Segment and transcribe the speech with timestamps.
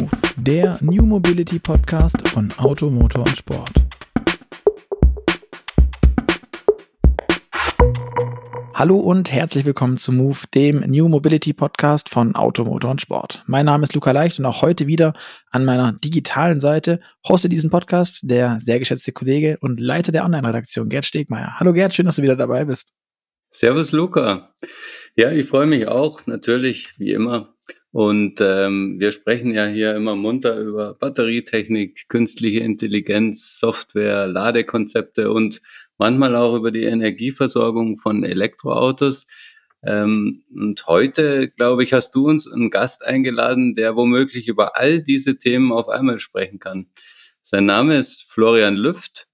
[0.00, 3.70] Move, der New Mobility Podcast von Auto, Motor und Sport.
[8.72, 13.42] Hallo und herzlich willkommen zu Move, dem New Mobility Podcast von Auto, Motor und Sport.
[13.46, 15.12] Mein Name ist Luca Leicht und auch heute wieder
[15.50, 20.88] an meiner digitalen Seite hoste diesen Podcast der sehr geschätzte Kollege und Leiter der Online-Redaktion
[20.88, 21.56] Gerd Stegmeier.
[21.60, 22.94] Hallo Gerd, schön, dass du wieder dabei bist.
[23.50, 24.54] Servus Luca.
[25.14, 27.54] Ja, ich freue mich auch, natürlich, wie immer.
[27.92, 35.60] Und ähm, wir sprechen ja hier immer munter über Batterietechnik, künstliche Intelligenz, Software, Ladekonzepte und
[35.98, 39.26] manchmal auch über die Energieversorgung von Elektroautos.
[39.82, 45.02] Ähm, und heute, glaube ich, hast du uns einen Gast eingeladen, der womöglich über all
[45.02, 46.86] diese Themen auf einmal sprechen kann.
[47.42, 49.26] Sein Name ist Florian Lüft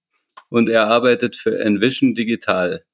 [0.49, 2.85] und er arbeitet für Envision Digital.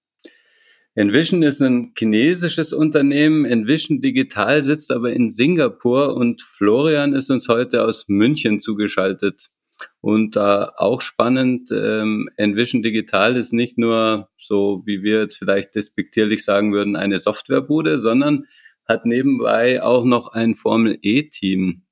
[0.95, 3.47] Envision ist ein chinesisches Unternehmen.
[3.47, 9.49] Envision Digital sitzt aber in Singapur und Florian ist uns heute aus München zugeschaltet.
[10.03, 15.75] Und äh, auch spannend, ähm, Envision Digital ist nicht nur so, wie wir jetzt vielleicht
[15.75, 18.45] despektierlich sagen würden, eine Softwarebude, sondern
[18.87, 21.85] hat nebenbei auch noch ein Formel E-Team.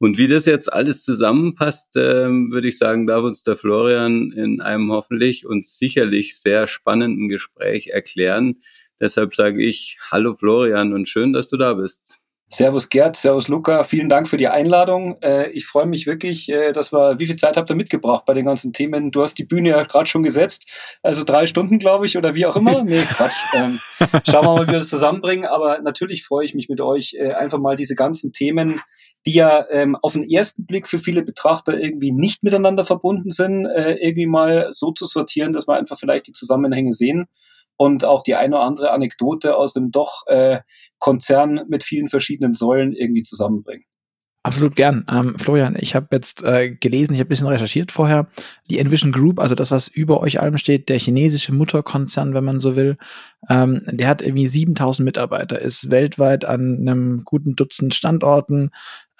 [0.00, 4.60] Und wie das jetzt alles zusammenpasst, äh, würde ich sagen, darf uns der Florian in
[4.60, 8.60] einem hoffentlich und sicherlich sehr spannenden Gespräch erklären.
[9.00, 12.20] Deshalb sage ich Hallo Florian und schön, dass du da bist.
[12.50, 15.20] Servus Gerd, Servus Luca, vielen Dank für die Einladung.
[15.20, 18.32] Äh, ich freue mich wirklich, äh, dass wir, wie viel Zeit habt ihr mitgebracht bei
[18.32, 19.10] den ganzen Themen?
[19.10, 20.66] Du hast die Bühne ja gerade schon gesetzt,
[21.02, 22.84] also drei Stunden, glaube ich, oder wie auch immer.
[22.84, 23.36] Nee, Quatsch.
[23.54, 23.78] Ähm,
[24.26, 25.44] schauen wir mal, wie wir das zusammenbringen.
[25.44, 28.80] Aber natürlich freue ich mich mit euch, äh, einfach mal diese ganzen Themen,
[29.26, 33.66] die ja ähm, auf den ersten Blick für viele Betrachter irgendwie nicht miteinander verbunden sind,
[33.66, 37.26] äh, irgendwie mal so zu sortieren, dass wir einfach vielleicht die Zusammenhänge sehen
[37.78, 40.60] und auch die eine oder andere Anekdote aus dem doch äh,
[40.98, 43.84] Konzern mit vielen verschiedenen Säulen irgendwie zusammenbringen.
[44.44, 45.04] Absolut gern.
[45.10, 48.28] Ähm, Florian, ich habe jetzt äh, gelesen, ich habe ein bisschen recherchiert vorher.
[48.70, 52.58] Die Envision Group, also das, was über euch allem steht, der chinesische Mutterkonzern, wenn man
[52.58, 52.96] so will,
[53.50, 58.70] ähm, der hat irgendwie 7000 Mitarbeiter, ist weltweit an einem guten Dutzend Standorten.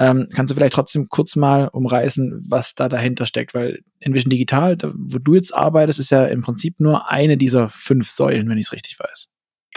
[0.00, 3.54] Ähm, kannst du vielleicht trotzdem kurz mal umreißen, was da dahinter steckt?
[3.54, 8.10] Weil Envision Digital, wo du jetzt arbeitest, ist ja im Prinzip nur eine dieser fünf
[8.10, 9.28] Säulen, wenn ich es richtig weiß.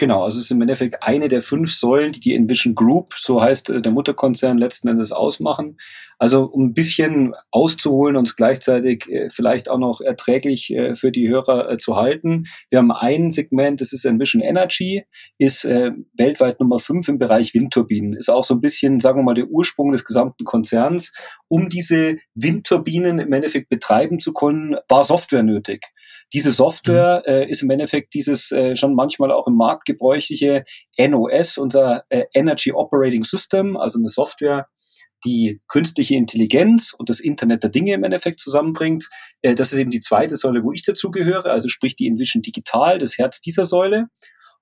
[0.02, 3.40] Genau, also es ist im Endeffekt eine der fünf Säulen, die die Envision Group, so
[3.40, 5.78] heißt äh, der Mutterkonzern, letzten Endes ausmachen.
[6.18, 11.28] Also um ein bisschen auszuholen und gleichzeitig äh, vielleicht auch noch erträglich äh, für die
[11.28, 12.46] Hörer zu halten.
[12.68, 15.04] Wir haben ein Segment, das ist Envision Energy,
[15.38, 18.14] ist weltweit Nummer fünf im Bereich Windturbinen.
[18.14, 21.12] Ist auch so ein bisschen, sagen wir mal, der Ursprung des gesamten Konzerns.
[21.46, 25.84] Um diese Windturbinen im Endeffekt betreiben zu können, war Software nötig.
[26.32, 27.32] Diese Software mhm.
[27.32, 30.64] äh, ist im Endeffekt dieses äh, schon manchmal auch im Markt gebräuchliche
[30.98, 34.66] NOS, unser äh, Energy Operating System, also eine Software,
[35.24, 39.08] die künstliche Intelligenz und das Internet der Dinge im Endeffekt zusammenbringt.
[39.42, 42.98] Äh, das ist eben die zweite Säule, wo ich dazugehöre, also sprich die Envision Digital,
[42.98, 44.06] das Herz dieser Säule.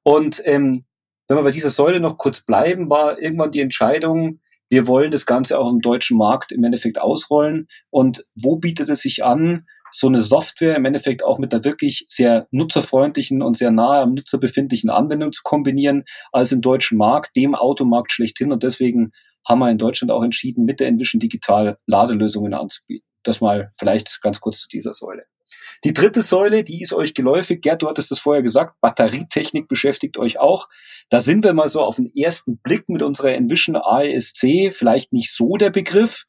[0.02, 0.84] Und ähm,
[1.28, 5.26] wenn wir bei dieser Säule noch kurz bleiben, war irgendwann die Entscheidung, wir wollen das
[5.26, 7.66] Ganze auch im deutschen Markt im Endeffekt ausrollen.
[7.90, 12.04] Und wo bietet es sich an, so eine Software im Endeffekt auch mit einer wirklich
[12.08, 17.36] sehr nutzerfreundlichen und sehr nahe am Nutzer befindlichen Anwendung zu kombinieren, als im deutschen Markt,
[17.36, 18.52] dem Automarkt schlechthin.
[18.52, 19.12] Und deswegen
[19.46, 23.06] haben wir in Deutschland auch entschieden, mit der Envision Digital Ladelösungen anzubieten.
[23.22, 25.24] Das mal vielleicht ganz kurz zu dieser Säule.
[25.84, 27.62] Die dritte Säule, die ist euch geläufig.
[27.62, 28.80] Gerd, du hattest das vorher gesagt.
[28.80, 30.68] Batterietechnik beschäftigt euch auch.
[31.08, 35.32] Da sind wir mal so auf den ersten Blick mit unserer Envision AESC vielleicht nicht
[35.32, 36.24] so der Begriff.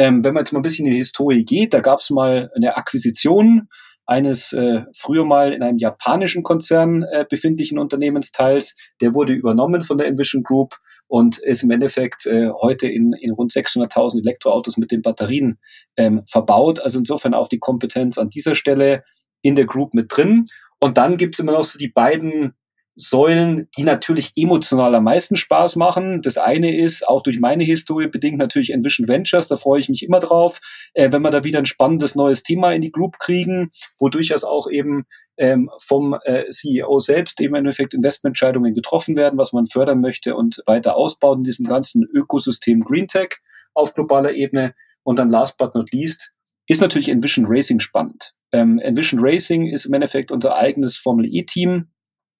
[0.00, 2.50] Ähm, wenn man jetzt mal ein bisschen in die Historie geht, da gab es mal
[2.56, 3.68] eine Akquisition
[4.06, 8.76] eines äh, früher mal in einem japanischen Konzern äh, befindlichen Unternehmensteils.
[9.02, 13.32] Der wurde übernommen von der Envision Group und ist im Endeffekt äh, heute in, in
[13.32, 15.58] rund 600.000 Elektroautos mit den Batterien
[15.98, 16.80] ähm, verbaut.
[16.80, 19.04] Also insofern auch die Kompetenz an dieser Stelle
[19.42, 20.46] in der Group mit drin.
[20.78, 22.54] Und dann gibt es immer noch so die beiden
[22.96, 26.22] Säulen, die natürlich emotional am meisten Spaß machen.
[26.22, 30.02] Das eine ist, auch durch meine Historie bedingt, natürlich Envision Ventures, da freue ich mich
[30.02, 30.60] immer drauf,
[30.94, 34.44] äh, wenn wir da wieder ein spannendes neues Thema in die Group kriegen, wo durchaus
[34.44, 35.04] auch eben
[35.38, 40.36] ähm, vom äh, CEO selbst eben im Endeffekt Investmententscheidungen getroffen werden, was man fördern möchte
[40.36, 43.36] und weiter ausbauen in diesem ganzen Ökosystem Green Tech
[43.72, 44.74] auf globaler Ebene.
[45.02, 46.32] Und dann last but not least
[46.66, 48.34] ist natürlich Envision Racing spannend.
[48.52, 51.88] Ähm, Envision Racing ist im Endeffekt unser eigenes Formel E-Team,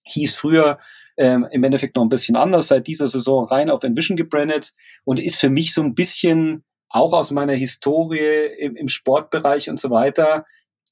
[0.05, 0.79] hieß früher
[1.17, 4.73] ähm, im Endeffekt noch ein bisschen anders, seit dieser Saison rein auf Envision gebrandet
[5.05, 9.79] und ist für mich so ein bisschen auch aus meiner Historie im, im Sportbereich und
[9.79, 10.45] so weiter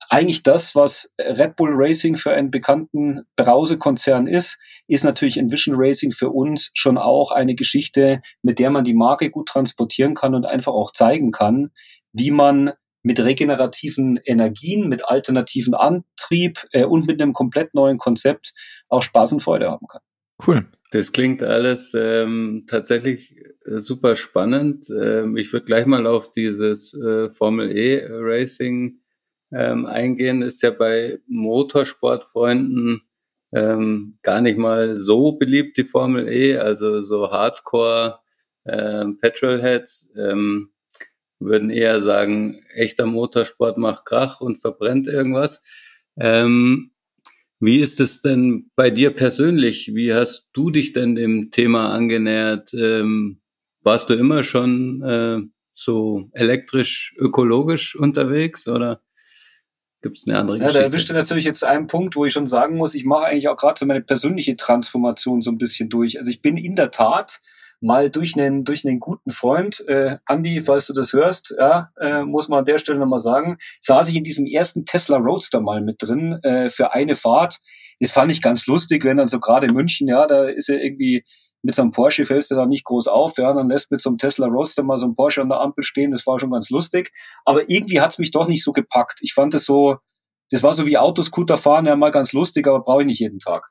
[0.09, 6.13] eigentlich das, was Red Bull Racing für einen bekannten Brausekonzern ist, ist natürlich Envision Racing
[6.13, 10.47] für uns schon auch eine Geschichte, mit der man die Marke gut transportieren kann und
[10.47, 11.71] einfach auch zeigen kann,
[12.13, 12.73] wie man
[13.03, 18.53] mit regenerativen Energien, mit alternativen Antrieb äh, und mit einem komplett neuen Konzept
[18.89, 20.03] auch Spaß und Freude haben kann.
[20.47, 20.67] Cool.
[20.91, 23.37] Das klingt alles ähm, tatsächlich
[23.67, 24.89] äh, super spannend.
[24.91, 29.01] Ähm, ich würde gleich mal auf dieses äh, Formel E Racing
[29.53, 30.41] ähm, eingehen.
[30.41, 33.03] Ist ja bei Motorsportfreunden
[33.53, 38.21] ähm, gar nicht mal so beliebt, die Formel E, also so Hardcore
[38.67, 40.71] ähm, Petrolheads ähm,
[41.41, 45.63] würden eher sagen, echter Motorsport macht Krach und verbrennt irgendwas.
[46.19, 46.91] Ähm,
[47.61, 49.93] wie ist es denn bei dir persönlich?
[49.95, 52.73] Wie hast du dich denn dem Thema angenähert?
[52.75, 53.41] Ähm,
[53.83, 55.41] warst du immer schon äh,
[55.75, 59.01] so elektrisch, ökologisch unterwegs oder
[60.03, 60.79] gibt es eine andere Geschichte?
[60.79, 63.27] Ja, da erwischt du natürlich jetzt einen Punkt, wo ich schon sagen muss, ich mache
[63.27, 66.19] eigentlich auch gerade so meine persönliche Transformation so ein bisschen durch.
[66.19, 67.41] Also ich bin in der Tat
[67.81, 72.25] mal durch einen, durch einen guten Freund, äh, Andy, falls du das hörst, ja, äh,
[72.25, 75.81] muss man an der Stelle nochmal sagen, saß ich in diesem ersten Tesla Roadster mal
[75.81, 77.59] mit drin äh, für eine Fahrt.
[78.01, 80.83] Das fand ich ganz lustig, wenn dann so gerade in München, ja, da ist er
[80.83, 81.25] irgendwie
[81.63, 84.11] mit so einem Porsche fällst du da nicht groß auf, ja, dann lässt mit so
[84.11, 86.71] einem Tesla Roadster mal so ein Porsche an der Ampel stehen, das war schon ganz
[86.71, 87.13] lustig,
[87.45, 89.19] aber irgendwie hat's mich doch nicht so gepackt.
[89.23, 89.97] Ich fand es so,
[90.51, 93.41] das war so wie Autoscooter fahren, ja mal ganz lustig, aber brauche ich nicht jeden
[93.41, 93.65] Tag.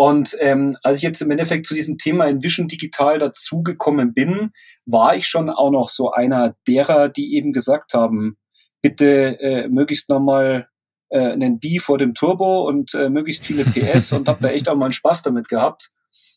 [0.00, 4.50] Und ähm, als ich jetzt im Endeffekt zu diesem Thema Envision Digital dazugekommen bin,
[4.86, 8.38] war ich schon auch noch so einer derer, die eben gesagt haben,
[8.80, 10.68] bitte äh, möglichst nochmal
[11.10, 14.70] äh, einen B vor dem Turbo und äh, möglichst viele PS und habe da echt
[14.70, 15.90] auch mal einen Spaß damit gehabt.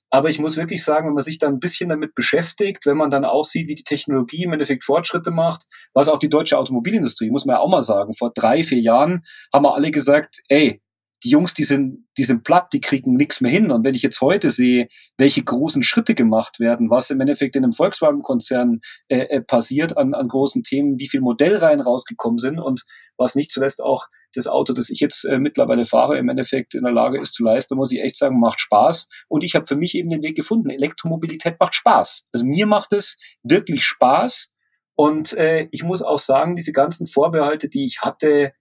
[0.10, 3.12] Aber ich muss wirklich sagen, wenn man sich dann ein bisschen damit beschäftigt, wenn man
[3.12, 7.31] dann auch sieht, wie die Technologie im Endeffekt Fortschritte macht, was auch die deutsche Automobilindustrie,
[7.31, 9.24] muss man ja auch mal sagen, vor drei, vier Jahren
[9.54, 10.81] haben wir alle gesagt, ey,
[11.24, 13.72] die Jungs, die sind, die sind platt, die kriegen nichts mehr hin.
[13.72, 14.88] Und wenn ich jetzt heute sehe,
[15.18, 20.14] welche großen Schritte gemacht werden, was im Endeffekt in einem Volkswagen-Konzern äh, äh, passiert an,
[20.14, 22.84] an großen Themen, wie viel Modellreihen rausgekommen sind und
[23.18, 26.84] was nicht zuletzt auch das Auto, das ich jetzt äh, mittlerweile fahre, im Endeffekt in
[26.84, 29.08] der Lage ist zu leisten, muss ich echt sagen, macht Spaß.
[29.28, 30.70] Und ich habe für mich eben den Weg gefunden.
[30.70, 32.25] Elektromobilität macht Spaß.
[32.31, 34.50] Also mir macht es wirklich Spaß.
[34.96, 38.54] Und äh, ich muss auch sagen, diese ganzen Vorbehalte, die ich hatte,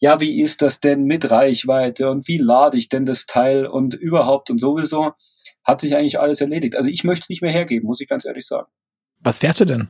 [0.00, 3.94] ja, wie ist das denn mit Reichweite und wie lade ich denn das Teil und
[3.94, 5.12] überhaupt und sowieso,
[5.62, 6.74] hat sich eigentlich alles erledigt.
[6.74, 8.66] Also ich möchte es nicht mehr hergeben, muss ich ganz ehrlich sagen.
[9.20, 9.88] Was fährst du denn?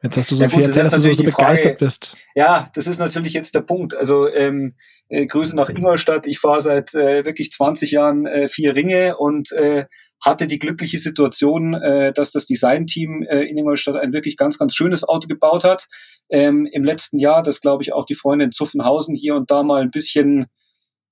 [0.00, 2.16] Jetzt hast du so ja, viel erzählt, dass du so, begeistert bist.
[2.36, 3.96] Ja, das ist natürlich jetzt der Punkt.
[3.96, 4.76] Also ähm,
[5.08, 6.28] äh, Grüße nach Ingolstadt.
[6.28, 9.86] Ich fahre seit äh, wirklich 20 Jahren äh, vier Ringe und äh,
[10.24, 14.74] hatte die glückliche Situation, äh, dass das Designteam äh, in Ingolstadt ein wirklich ganz, ganz
[14.74, 15.86] schönes Auto gebaut hat.
[16.28, 19.62] Ähm, Im letzten Jahr, das glaube ich auch die Freunde in Zuffenhausen hier und da
[19.62, 20.46] mal ein bisschen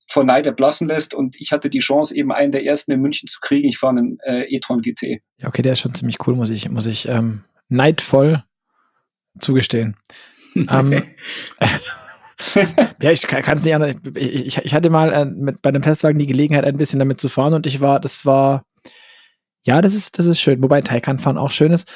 [0.08, 1.14] vor Neid erblassen lässt.
[1.14, 3.68] Und ich hatte die Chance, eben einen der ersten in München zu kriegen.
[3.68, 5.20] Ich fahre einen äh, e-tron GT.
[5.38, 8.44] Ja, okay, der ist schon ziemlich cool, muss ich, muss ich ähm, neidvoll
[9.38, 9.96] zugestehen.
[10.54, 10.92] ähm,
[13.02, 13.96] ja, ich kann es nicht anders.
[14.14, 17.20] Ich, ich, ich hatte mal äh, mit, bei einem Testwagen die Gelegenheit, ein bisschen damit
[17.20, 18.62] zu fahren und ich war, das war
[19.66, 20.62] ja, das ist, das ist schön.
[20.62, 21.88] Wobei Taycan-Fahren auch schön ist.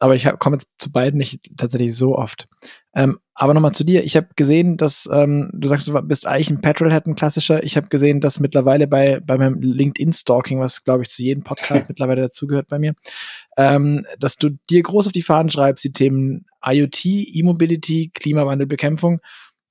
[0.00, 2.48] Aber ich komme jetzt zu beiden nicht tatsächlich so oft.
[2.94, 4.04] Ähm, aber nochmal zu dir.
[4.04, 7.62] Ich habe gesehen, dass ähm, du sagst, du bist eigentlich ein Petrolhead, ein klassischer.
[7.64, 11.86] Ich habe gesehen, dass mittlerweile bei, bei meinem LinkedIn-Stalking, was glaube ich zu jedem Podcast
[11.88, 12.94] mittlerweile dazugehört bei mir,
[13.56, 19.20] ähm, dass du dir groß auf die Fahnen schreibst, die Themen IoT, E-Mobility, Klimawandelbekämpfung.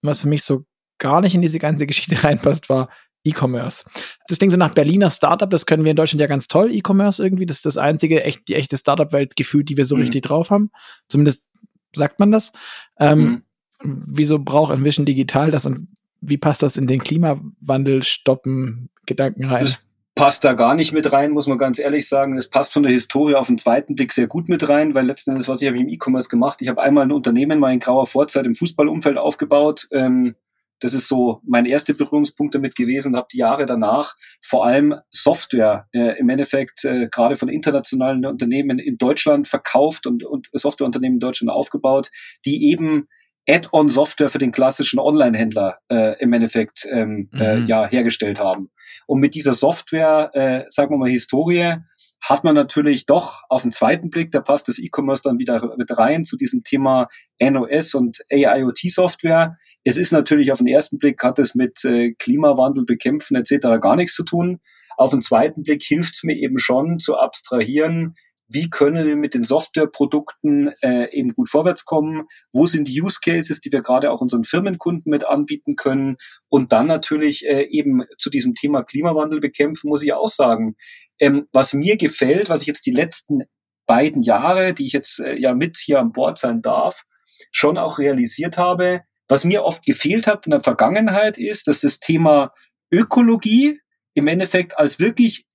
[0.01, 0.65] Was für mich so
[0.99, 2.89] gar nicht in diese ganze Geschichte reinpasst, war
[3.27, 3.85] E-Commerce.
[4.27, 7.23] Das Ding so nach Berliner Startup, das können wir in Deutschland ja ganz toll, E-Commerce
[7.23, 7.45] irgendwie.
[7.45, 10.01] Das ist das einzige, echt, die echte Startup-Welt gefühlt, die wir so mhm.
[10.01, 10.71] richtig drauf haben.
[11.09, 11.49] Zumindest
[11.95, 12.53] sagt man das.
[12.99, 13.43] Ähm,
[13.81, 14.03] mhm.
[14.07, 15.87] Wieso braucht Envision Digital das und
[16.21, 19.63] wie passt das in den Klimawandel stoppen Gedanken rein?
[19.63, 19.81] Das
[20.15, 22.37] passt da gar nicht mit rein, muss man ganz ehrlich sagen.
[22.37, 25.31] Es passt von der Historie auf den zweiten Blick sehr gut mit rein, weil letzten
[25.31, 28.05] Endes, was ich habe im E-Commerce gemacht, ich habe einmal ein Unternehmen mal in grauer
[28.05, 30.35] Vorzeit im Fußballumfeld aufgebaut, ähm,
[30.79, 34.95] das ist so mein erster Berührungspunkt damit gewesen und habe die Jahre danach vor allem
[35.09, 41.17] Software äh, im Endeffekt äh, gerade von internationalen Unternehmen in Deutschland verkauft und, und Softwareunternehmen
[41.17, 42.09] in Deutschland aufgebaut,
[42.45, 43.07] die eben
[43.49, 47.63] Add-on-Software für den klassischen Online-Händler äh, im Endeffekt ähm, äh, mhm.
[47.63, 48.69] äh, ja hergestellt haben.
[49.05, 51.75] Und mit dieser Software, äh, sagen wir mal Historie,
[52.21, 55.97] hat man natürlich doch auf den zweiten Blick, da passt das E-Commerce dann wieder mit
[55.97, 57.07] rein zu diesem Thema
[57.39, 59.57] NOS und AIoT-Software.
[59.83, 63.79] Es ist natürlich auf den ersten Blick, hat es mit äh, Klimawandel bekämpfen etc.
[63.81, 64.59] gar nichts zu tun.
[64.97, 68.15] Auf den zweiten Blick hilft es mir eben schon zu abstrahieren,
[68.49, 73.19] wie können wir mit den Softwareprodukten äh, eben gut vorwärts kommen, wo sind die Use
[73.23, 78.03] Cases, die wir gerade auch unseren Firmenkunden mit anbieten können und dann natürlich äh, eben
[78.17, 80.75] zu diesem Thema Klimawandel bekämpfen, muss ich auch sagen,
[81.19, 83.43] ähm, was mir gefällt, was ich jetzt die letzten
[83.85, 87.03] beiden Jahre, die ich jetzt äh, ja mit hier an Bord sein darf,
[87.51, 91.99] schon auch realisiert habe, was mir oft gefehlt hat in der Vergangenheit ist, dass das
[91.99, 92.53] Thema
[92.91, 93.79] Ökologie
[94.13, 95.45] im Endeffekt als wirklich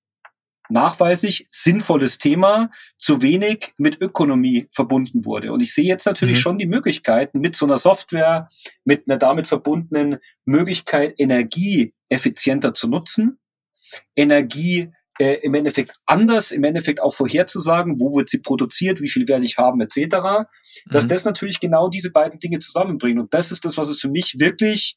[0.68, 5.52] nachweislich sinnvolles Thema zu wenig mit Ökonomie verbunden wurde.
[5.52, 6.42] Und ich sehe jetzt natürlich mhm.
[6.42, 8.48] schon die Möglichkeiten mit so einer Software,
[8.84, 13.38] mit einer damit verbundenen Möglichkeit, Energie effizienter zu nutzen,
[14.16, 19.28] Energie äh, im Endeffekt anders, im Endeffekt auch vorherzusagen, wo wird sie produziert, wie viel
[19.28, 20.46] werde ich haben, etc.
[20.86, 21.08] Dass mhm.
[21.08, 23.20] das natürlich genau diese beiden Dinge zusammenbringt.
[23.20, 24.96] Und das ist das, was es für mich wirklich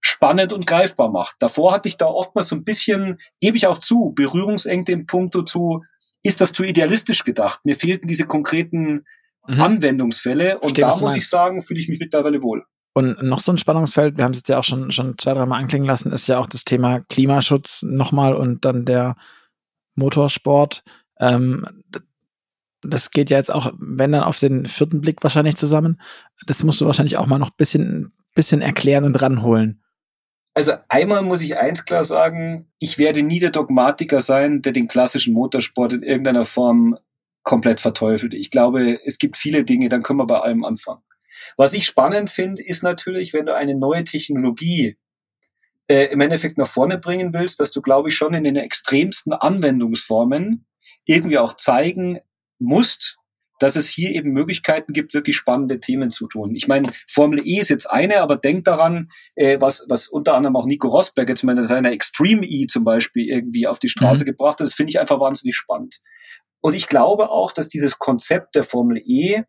[0.00, 1.36] spannend und greifbar macht.
[1.40, 5.42] Davor hatte ich da oftmals so ein bisschen, gebe ich auch zu, Berührungsängste im Punkto
[5.42, 5.82] zu,
[6.22, 7.60] ist das zu idealistisch gedacht?
[7.64, 9.04] Mir fehlten diese konkreten
[9.46, 9.60] mhm.
[9.60, 12.64] Anwendungsfälle und Verstehe, da muss ich sagen, fühle ich mich mittlerweile wohl.
[12.94, 15.60] Und noch so ein Spannungsfeld, wir haben es jetzt ja auch schon, schon zwei, dreimal
[15.60, 19.16] anklingen lassen, ist ja auch das Thema Klimaschutz nochmal und dann der
[19.96, 20.84] Motorsport.
[21.18, 21.66] Ähm,
[22.82, 26.00] das geht ja jetzt auch, wenn dann auf den vierten Blick wahrscheinlich zusammen.
[26.46, 29.82] Das musst du wahrscheinlich auch mal noch bisschen, bisschen erklären und ranholen.
[30.54, 34.88] Also einmal muss ich eins klar sagen, ich werde nie der Dogmatiker sein, der den
[34.88, 36.96] klassischen Motorsport in irgendeiner Form
[37.42, 38.32] komplett verteufelt.
[38.32, 41.02] Ich glaube, es gibt viele Dinge, dann können wir bei allem anfangen.
[41.56, 44.96] Was ich spannend finde, ist natürlich, wenn du eine neue Technologie
[45.88, 49.32] äh, im Endeffekt nach vorne bringen willst, dass du, glaube ich, schon in den extremsten
[49.32, 50.66] Anwendungsformen
[51.04, 52.20] irgendwie auch zeigen
[52.58, 53.18] musst,
[53.58, 56.54] dass es hier eben Möglichkeiten gibt, wirklich spannende Themen zu tun.
[56.54, 60.56] Ich meine, Formel E ist jetzt eine, aber denk daran, äh, was, was unter anderem
[60.56, 64.26] auch Nico Rosberg jetzt mit seiner Extreme E zum Beispiel irgendwie auf die Straße mhm.
[64.26, 64.66] gebracht hat.
[64.66, 66.00] Das finde ich einfach wahnsinnig spannend.
[66.60, 69.44] Und ich glaube auch, dass dieses Konzept der Formel E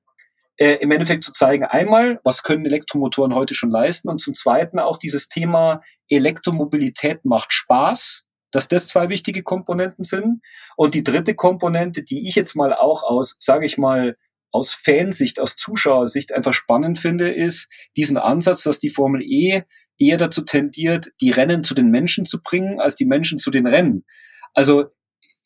[0.58, 4.80] äh, im Endeffekt zu zeigen, einmal, was können Elektromotoren heute schon leisten und zum Zweiten
[4.80, 10.42] auch dieses Thema Elektromobilität macht Spaß dass das zwei wichtige Komponenten sind.
[10.76, 14.16] Und die dritte Komponente, die ich jetzt mal auch aus, sage ich mal,
[14.52, 19.64] aus Fansicht, aus Zuschauersicht einfach spannend finde, ist diesen Ansatz, dass die Formel E
[20.00, 23.68] eher dazu tendiert, die Rennen zu den Menschen zu bringen, als die Menschen zu den
[23.68, 24.06] Rennen.
[24.54, 24.86] Also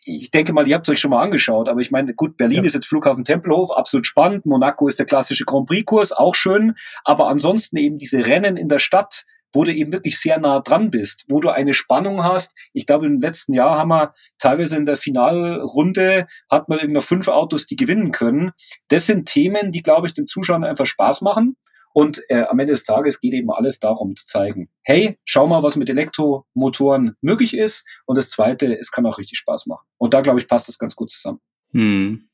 [0.03, 2.60] ich denke mal, ihr habt es euch schon mal angeschaut, aber ich meine, gut, Berlin
[2.60, 2.63] ja.
[2.65, 7.27] ist jetzt Flughafen Tempelhof, absolut spannend, Monaco ist der klassische Grand Prix-Kurs, auch schön, aber
[7.27, 11.25] ansonsten eben diese Rennen in der Stadt, wo du eben wirklich sehr nah dran bist,
[11.29, 12.55] wo du eine Spannung hast.
[12.74, 17.03] Ich glaube, im letzten Jahr haben wir teilweise in der Finalrunde hat man irgendwie noch
[17.03, 18.51] fünf Autos, die gewinnen können.
[18.88, 21.58] Das sind Themen, die, glaube ich, den Zuschauern einfach Spaß machen.
[21.93, 25.63] Und äh, am Ende des Tages geht eben alles darum zu zeigen, hey, schau mal,
[25.63, 27.86] was mit Elektromotoren möglich ist.
[28.05, 29.86] Und das Zweite, es kann auch richtig Spaß machen.
[29.98, 31.39] Und da, glaube ich, passt das ganz gut zusammen.
[31.71, 32.27] Hm.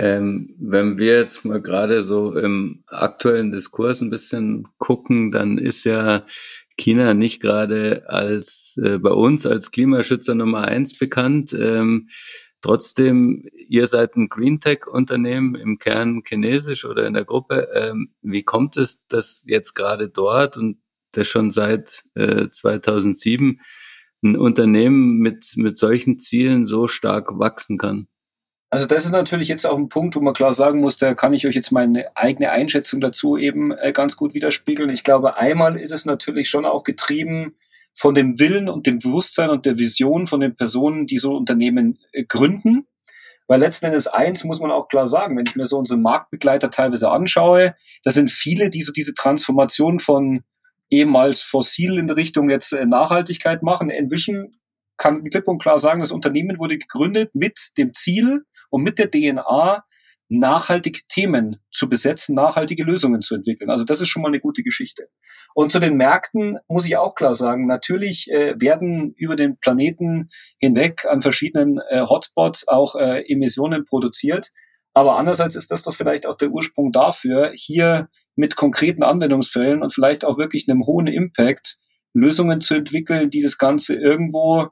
[0.00, 5.84] Ähm, wenn wir jetzt mal gerade so im aktuellen Diskurs ein bisschen gucken, dann ist
[5.84, 6.24] ja
[6.76, 11.52] China nicht gerade als äh, bei uns als Klimaschützer Nummer eins bekannt.
[11.52, 12.06] Ähm,
[12.60, 17.68] trotzdem, ihr seid ein Green Tech Unternehmen im Kern chinesisch oder in der Gruppe.
[17.74, 20.78] Ähm, wie kommt es, dass jetzt gerade dort und
[21.12, 23.60] das schon seit äh, 2007
[24.22, 28.08] ein Unternehmen mit mit solchen Zielen so stark wachsen kann?
[28.70, 31.32] Also das ist natürlich jetzt auch ein Punkt, wo man klar sagen muss, da kann
[31.32, 34.90] ich euch jetzt meine eigene Einschätzung dazu eben äh, ganz gut widerspiegeln.
[34.90, 37.56] Ich glaube, einmal ist es natürlich schon auch getrieben
[37.98, 41.98] von dem Willen und dem Bewusstsein und der Vision von den Personen, die so Unternehmen
[42.12, 42.86] äh, gründen.
[43.46, 46.70] Weil letzten Endes eins muss man auch klar sagen, wenn ich mir so unsere Marktbegleiter
[46.70, 47.74] teilweise anschaue,
[48.04, 50.44] da sind viele, die so diese Transformation von
[50.90, 53.90] ehemals fossil in der Richtung jetzt äh, Nachhaltigkeit machen.
[53.90, 54.54] Envision
[54.96, 59.10] kann klipp und klar sagen, das Unternehmen wurde gegründet mit dem Ziel, und mit der
[59.10, 59.84] DNA
[60.28, 63.70] nachhaltige Themen zu besetzen, nachhaltige Lösungen zu entwickeln.
[63.70, 65.08] Also das ist schon mal eine gute Geschichte.
[65.54, 70.28] Und zu den Märkten muss ich auch klar sagen, natürlich äh, werden über den Planeten
[70.58, 74.50] hinweg an verschiedenen äh, Hotspots auch äh, Emissionen produziert.
[74.92, 79.92] Aber andererseits ist das doch vielleicht auch der Ursprung dafür, hier mit konkreten Anwendungsfällen und
[79.92, 81.78] vielleicht auch wirklich einem hohen Impact
[82.14, 84.68] Lösungen zu entwickeln, die das Ganze irgendwo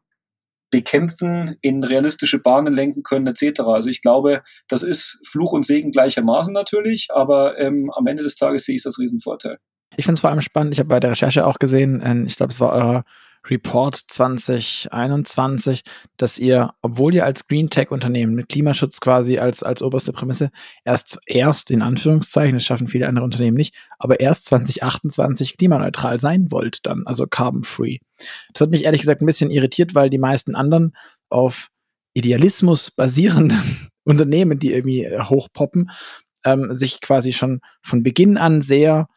[0.70, 3.60] bekämpfen, in realistische Bahnen lenken können, etc.
[3.60, 8.36] Also ich glaube, das ist Fluch und Segen gleichermaßen natürlich, aber ähm, am Ende des
[8.36, 9.58] Tages sehe ich das Riesenvorteil.
[9.96, 12.36] Ich finde es vor allem spannend, ich habe bei der Recherche auch gesehen, ähm, ich
[12.36, 13.04] glaube, es war euer
[13.48, 15.82] Report 2021,
[16.16, 20.50] dass ihr, obwohl ihr als Green Tech Unternehmen mit Klimaschutz quasi als, als oberste Prämisse
[20.84, 26.50] erst, erst in Anführungszeichen, das schaffen viele andere Unternehmen nicht, aber erst 2028 klimaneutral sein
[26.50, 27.98] wollt dann, also carbon free.
[28.52, 30.96] Das hat mich ehrlich gesagt ein bisschen irritiert, weil die meisten anderen
[31.28, 31.68] auf
[32.14, 35.90] Idealismus basierenden Unternehmen, die irgendwie äh, hochpoppen,
[36.44, 39.08] ähm, sich quasi schon von Beginn an sehr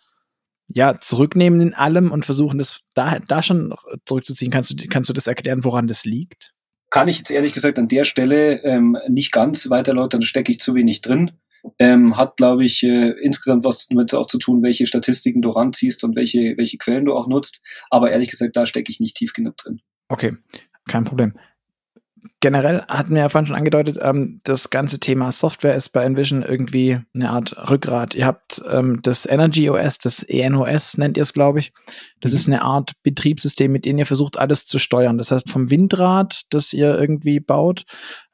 [0.69, 3.73] ja, zurücknehmen in allem und versuchen, das da, da schon
[4.05, 4.51] zurückzuziehen.
[4.51, 6.53] Kannst du, kannst du das erklären, woran das liegt?
[6.91, 10.51] Kann ich jetzt ehrlich gesagt an der Stelle ähm, nicht ganz weiter erläutern, da stecke
[10.51, 11.31] ich zu wenig drin.
[11.77, 16.03] Ähm, hat, glaube ich, äh, insgesamt was damit auch zu tun, welche Statistiken du ranziehst
[16.03, 17.61] und welche, welche Quellen du auch nutzt.
[17.89, 19.81] Aber ehrlich gesagt, da stecke ich nicht tief genug drin.
[20.07, 20.37] Okay,
[20.87, 21.33] kein Problem
[22.39, 26.43] generell hatten wir ja vorhin schon angedeutet, ähm, das ganze Thema Software ist bei Envision
[26.43, 28.15] irgendwie eine Art Rückgrat.
[28.15, 31.73] Ihr habt ähm, das Energy OS, das ENOS nennt ihr es, glaube ich.
[32.21, 35.17] Das ist eine Art Betriebssystem, mit dem ihr versucht, alles zu steuern.
[35.17, 37.85] Das heißt, vom Windrad, das ihr irgendwie baut,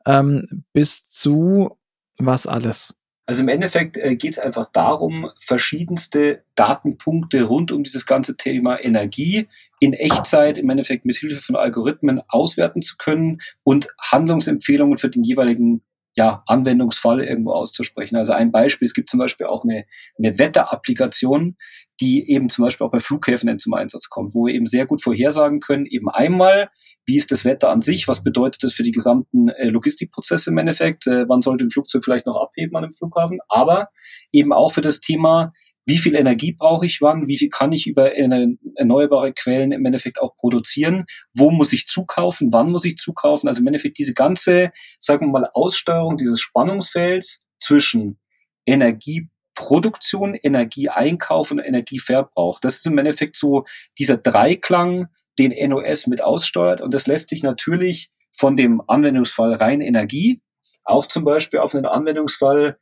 [0.05, 1.77] ähm, bis zu
[2.17, 2.95] was alles.
[3.27, 8.83] Also im Endeffekt äh, geht es einfach darum, verschiedenste Datenpunkte rund um dieses ganze Thema
[8.83, 9.47] Energie
[9.79, 15.23] in Echtzeit im Endeffekt mit Hilfe von Algorithmen auswerten zu können und Handlungsempfehlungen für den
[15.23, 15.81] jeweiligen
[16.15, 18.15] ja, Anwendungsfall irgendwo auszusprechen.
[18.15, 19.85] Also ein Beispiel, es gibt zum Beispiel auch eine,
[20.17, 21.57] eine Wetterapplikation,
[21.99, 25.01] die eben zum Beispiel auch bei Flughäfen zum Einsatz kommt, wo wir eben sehr gut
[25.01, 26.69] vorhersagen können, eben einmal,
[27.05, 30.57] wie ist das Wetter an sich, was bedeutet das für die gesamten äh, Logistikprozesse im
[30.57, 33.89] Endeffekt, äh, wann sollte ein Flugzeug vielleicht noch abheben an einem Flughafen, aber
[34.31, 35.53] eben auch für das Thema,
[35.85, 40.19] wie viel Energie brauche ich wann, wie viel kann ich über erneuerbare Quellen im Endeffekt
[40.19, 43.47] auch produzieren, wo muss ich zukaufen, wann muss ich zukaufen.
[43.47, 48.19] Also im Endeffekt diese ganze, sagen wir mal, Aussteuerung dieses Spannungsfelds zwischen
[48.65, 52.59] Energieproduktion, Energieeinkauf und Energieverbrauch.
[52.59, 53.65] Das ist im Endeffekt so
[53.99, 56.81] dieser Dreiklang, den NOS mit aussteuert.
[56.81, 60.41] Und das lässt sich natürlich von dem Anwendungsfall rein Energie
[60.85, 62.77] auch zum Beispiel auf einen Anwendungsfall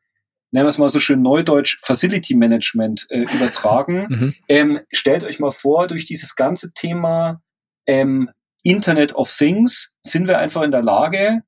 [0.53, 4.05] nennen wir es mal so schön neudeutsch, Facility Management äh, übertragen.
[4.07, 4.35] Mhm.
[4.47, 7.41] Ähm, stellt euch mal vor, durch dieses ganze Thema
[7.87, 8.29] ähm,
[8.63, 11.41] Internet of Things sind wir einfach in der Lage,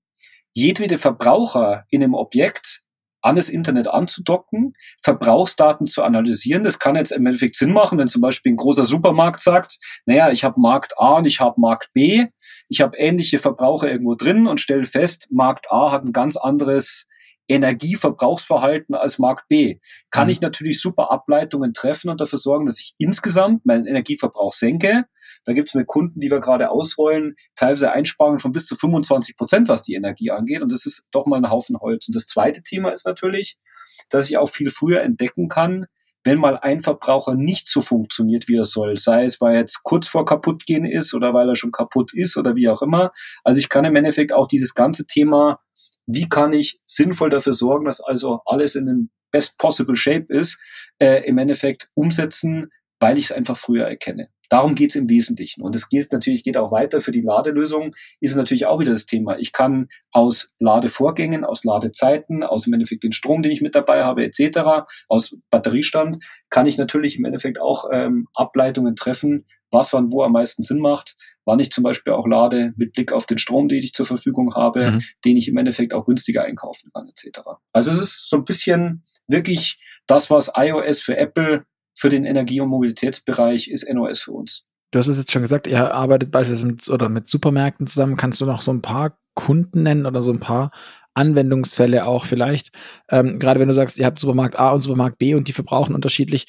[0.54, 2.82] jedwede Verbraucher in einem Objekt
[3.22, 6.64] an das Internet anzudocken, Verbrauchsdaten zu analysieren.
[6.64, 10.30] Das kann jetzt im Endeffekt Sinn machen, wenn zum Beispiel ein großer Supermarkt sagt, naja,
[10.32, 12.28] ich habe Markt A und ich habe Markt B,
[12.70, 17.08] ich habe ähnliche Verbraucher irgendwo drin und stelle fest, Markt A hat ein ganz anderes
[17.48, 20.32] Energieverbrauchsverhalten als Markt B, kann mhm.
[20.32, 25.06] ich natürlich super Ableitungen treffen und dafür sorgen, dass ich insgesamt meinen Energieverbrauch senke.
[25.46, 29.36] Da gibt es mit Kunden, die wir gerade ausrollen, teilweise Einsparungen von bis zu 25
[29.36, 30.62] Prozent, was die Energie angeht.
[30.62, 32.08] Und das ist doch mal ein Haufen Holz.
[32.08, 33.58] Und das zweite Thema ist natürlich,
[34.10, 35.86] dass ich auch viel früher entdecken kann,
[36.26, 39.84] wenn mal ein Verbraucher nicht so funktioniert, wie er soll, sei es, weil er jetzt
[39.84, 43.12] kurz vor kaputtgehen ist oder weil er schon kaputt ist oder wie auch immer.
[43.44, 45.60] Also ich kann im Endeffekt auch dieses ganze Thema
[46.08, 50.58] wie kann ich sinnvoll dafür sorgen, dass also alles in den best possible shape ist,
[51.00, 54.30] äh, im Endeffekt umsetzen, weil ich es einfach früher erkenne.
[54.50, 55.62] Darum geht es im Wesentlichen.
[55.62, 59.06] Und es gilt natürlich, geht auch weiter für die Ladelösung, ist natürlich auch wieder das
[59.06, 59.38] Thema.
[59.38, 64.04] Ich kann aus Ladevorgängen, aus Ladezeiten, aus im Endeffekt den Strom, den ich mit dabei
[64.04, 70.12] habe, etc., aus Batteriestand, kann ich natürlich im Endeffekt auch ähm, Ableitungen treffen, was wann
[70.12, 73.38] wo am meisten Sinn macht, wann ich zum Beispiel auch lade mit Blick auf den
[73.38, 75.02] Strom, den ich zur Verfügung habe, mhm.
[75.24, 77.40] den ich im Endeffekt auch günstiger einkaufen kann, etc.
[77.72, 81.66] Also es ist so ein bisschen wirklich das, was iOS für Apple
[81.98, 84.66] für den Energie- und Mobilitätsbereich ist NOS für uns.
[84.92, 88.18] Du hast es jetzt schon gesagt, ihr arbeitet beispielsweise mit, oder mit Supermärkten zusammen.
[88.18, 90.72] Kannst du noch so ein paar Kunden nennen oder so ein paar
[91.14, 92.72] Anwendungsfälle auch vielleicht?
[93.10, 95.96] Ähm, gerade wenn du sagst, ihr habt Supermarkt A und Supermarkt B und die verbrauchen
[95.96, 96.48] unterschiedlich.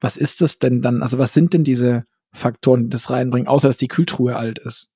[0.00, 1.02] Was ist das denn dann?
[1.02, 4.88] Also was sind denn diese Faktoren, die das reinbringen, außer dass die Kühltruhe alt ist.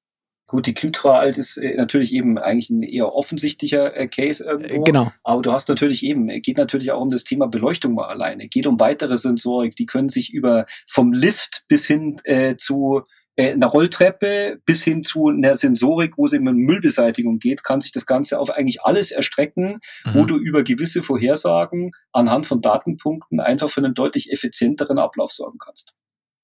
[0.52, 4.82] Gut, die Kühltruhe alt ist äh, natürlich eben eigentlich ein eher offensichtlicher äh, Case irgendwo.
[4.82, 5.12] Äh, genau.
[5.24, 8.48] Aber du hast natürlich eben, geht natürlich auch um das Thema Beleuchtung mal alleine.
[8.48, 13.00] Geht um weitere Sensorik, die können sich über vom Lift bis hin äh, zu
[13.38, 17.92] einer Rolltreppe bis hin zu einer Sensorik, wo es eben um Müllbeseitigung geht, kann sich
[17.92, 20.14] das Ganze auf eigentlich alles erstrecken, mhm.
[20.14, 25.56] wo du über gewisse Vorhersagen anhand von Datenpunkten einfach für einen deutlich effizienteren Ablauf sorgen
[25.58, 25.94] kannst.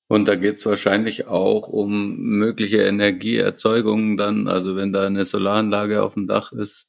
[0.08, 6.02] Und da geht es wahrscheinlich auch um mögliche Energieerzeugungen dann, also wenn da eine Solaranlage
[6.02, 6.88] auf dem Dach ist.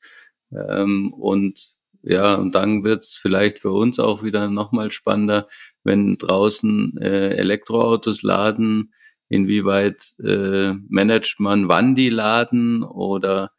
[0.54, 5.48] Ähm, und ja, und dann wird's vielleicht für uns auch wieder nochmal spannender,
[5.84, 8.94] wenn draußen äh, Elektroautos laden,
[9.28, 13.52] inwieweit äh, managt man, wann die laden oder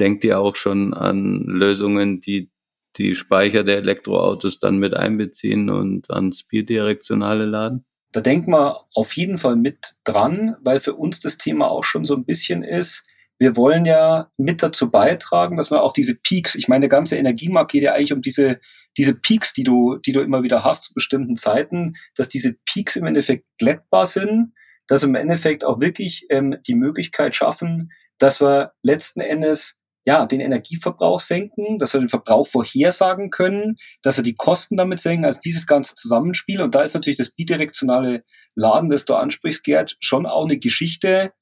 [0.00, 2.50] denkt ihr auch schon an Lösungen, die
[2.96, 7.84] die Speicher der Elektroautos dann mit einbeziehen und ans bidirektionale laden?
[8.12, 12.04] Da denken wir auf jeden Fall mit dran, weil für uns das Thema auch schon
[12.04, 13.04] so ein bisschen ist,
[13.40, 17.16] wir wollen ja mit dazu beitragen, dass wir auch diese Peaks, ich meine, der ganze
[17.16, 18.60] Energiemarkt geht ja eigentlich um diese,
[18.98, 22.96] diese Peaks, die du, die du immer wieder hast zu bestimmten Zeiten, dass diese Peaks
[22.96, 24.52] im Endeffekt glättbar sind,
[24.88, 30.40] dass im Endeffekt auch wirklich ähm, die Möglichkeit schaffen, dass wir letzten Endes ja, den
[30.40, 35.40] Energieverbrauch senken, dass wir den Verbrauch vorhersagen können, dass wir die Kosten damit senken, also
[35.44, 36.62] dieses ganze Zusammenspiel.
[36.62, 41.32] Und da ist natürlich das bidirektionale Laden, das du ansprichst, Gerd, schon auch eine Geschichte,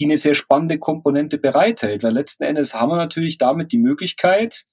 [0.00, 4.64] die eine sehr spannende Komponente bereithält, weil letzten Endes haben wir natürlich damit die Möglichkeit,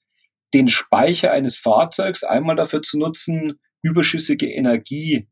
[0.54, 5.28] den Speicher eines Fahrzeugs einmal dafür zu nutzen, überschüssige Energie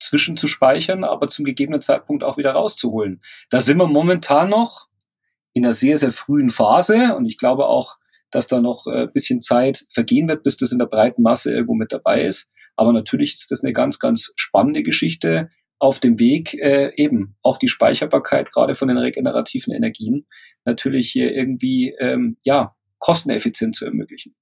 [0.00, 3.22] zwischenzuspeichern, aber zum gegebenen Zeitpunkt auch wieder rauszuholen.
[3.50, 4.88] Da sind wir momentan noch
[5.52, 7.96] in einer sehr, sehr frühen Phase und ich glaube auch,
[8.30, 11.52] dass da noch ein äh, bisschen Zeit vergehen wird, bis das in der breiten Masse
[11.52, 12.48] irgendwo mit dabei ist.
[12.76, 17.58] Aber natürlich ist das eine ganz, ganz spannende Geschichte auf dem Weg, äh, eben auch
[17.58, 20.26] die Speicherbarkeit gerade von den regenerativen Energien
[20.64, 24.34] natürlich hier irgendwie ähm, ja kosteneffizient zu ermöglichen.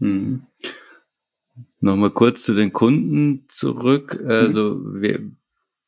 [0.00, 0.46] Hm.
[1.80, 4.20] Nochmal kurz zu den Kunden zurück.
[4.26, 5.36] Also mhm.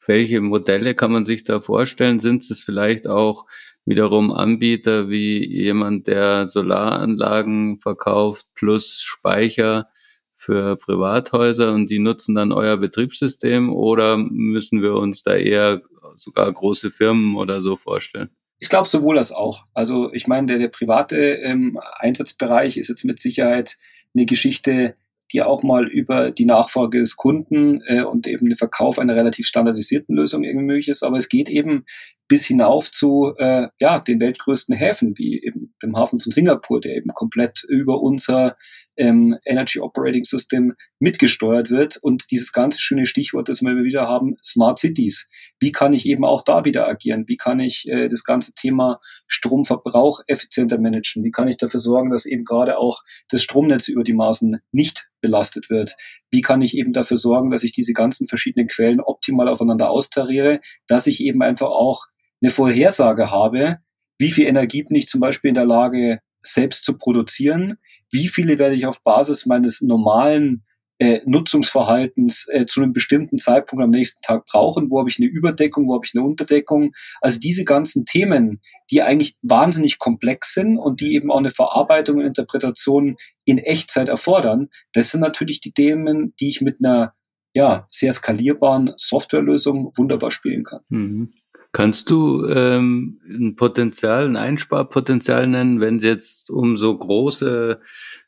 [0.07, 2.21] welche Modelle kann man sich da vorstellen?
[2.21, 3.47] Sind es vielleicht auch
[3.87, 9.88] wiederum Anbieter wie jemand, der Solaranlagen verkauft plus Speicher
[10.35, 15.83] für Privathäuser und die nutzen dann euer Betriebssystem oder müssen wir uns da eher
[16.16, 18.31] sogar große Firmen oder so vorstellen?
[18.59, 19.64] Ich glaube sowohl als auch.
[19.75, 23.77] Also ich meine, der, der private ähm, Einsatzbereich ist jetzt mit Sicherheit
[24.14, 24.96] eine Geschichte,
[25.33, 29.46] die auch mal über die Nachfrage des Kunden äh, und eben den Verkauf einer relativ
[29.46, 31.03] standardisierten Lösung irgendwie möglich ist.
[31.03, 31.85] Aber es geht eben
[32.29, 36.97] bis hinauf zu äh, ja, den weltgrößten Häfen, wie eben dem Hafen von Singapur, der
[36.97, 38.57] eben komplett über unser
[38.97, 41.99] ähm, Energy Operating System mitgesteuert wird.
[41.99, 45.29] Und dieses ganze schöne Stichwort, das wir immer wieder haben, Smart Cities.
[45.61, 47.25] Wie kann ich eben auch da wieder agieren?
[47.29, 51.23] Wie kann ich äh, das ganze Thema Stromverbrauch effizienter managen?
[51.23, 55.09] Wie kann ich dafür sorgen, dass eben gerade auch das Stromnetz über die Maßen nicht
[55.21, 55.95] belastet wird?
[56.31, 60.61] Wie kann ich eben dafür sorgen, dass ich diese ganzen verschiedenen Quellen optimal aufeinander austariere,
[60.89, 62.07] dass ich eben einfach auch
[62.42, 63.79] eine Vorhersage habe,
[64.18, 67.79] wie viel Energie bin ich zum Beispiel in der Lage, selbst zu produzieren,
[68.11, 70.64] wie viele werde ich auf Basis meines normalen
[70.99, 75.29] äh, Nutzungsverhaltens äh, zu einem bestimmten Zeitpunkt am nächsten Tag brauchen, wo habe ich eine
[75.29, 76.92] Überdeckung, wo habe ich eine Unterdeckung.
[77.20, 82.18] Also diese ganzen Themen, die eigentlich wahnsinnig komplex sind und die eben auch eine Verarbeitung
[82.18, 87.12] und Interpretation in Echtzeit erfordern, das sind natürlich die Themen, die ich mit einer
[87.53, 90.81] ja, sehr skalierbaren Softwarelösung wunderbar spielen kann.
[90.88, 91.33] Mhm.
[91.77, 97.79] Kannst du ähm, ein Potenzial, ein Einsparpotenzial nennen, wenn es jetzt um so große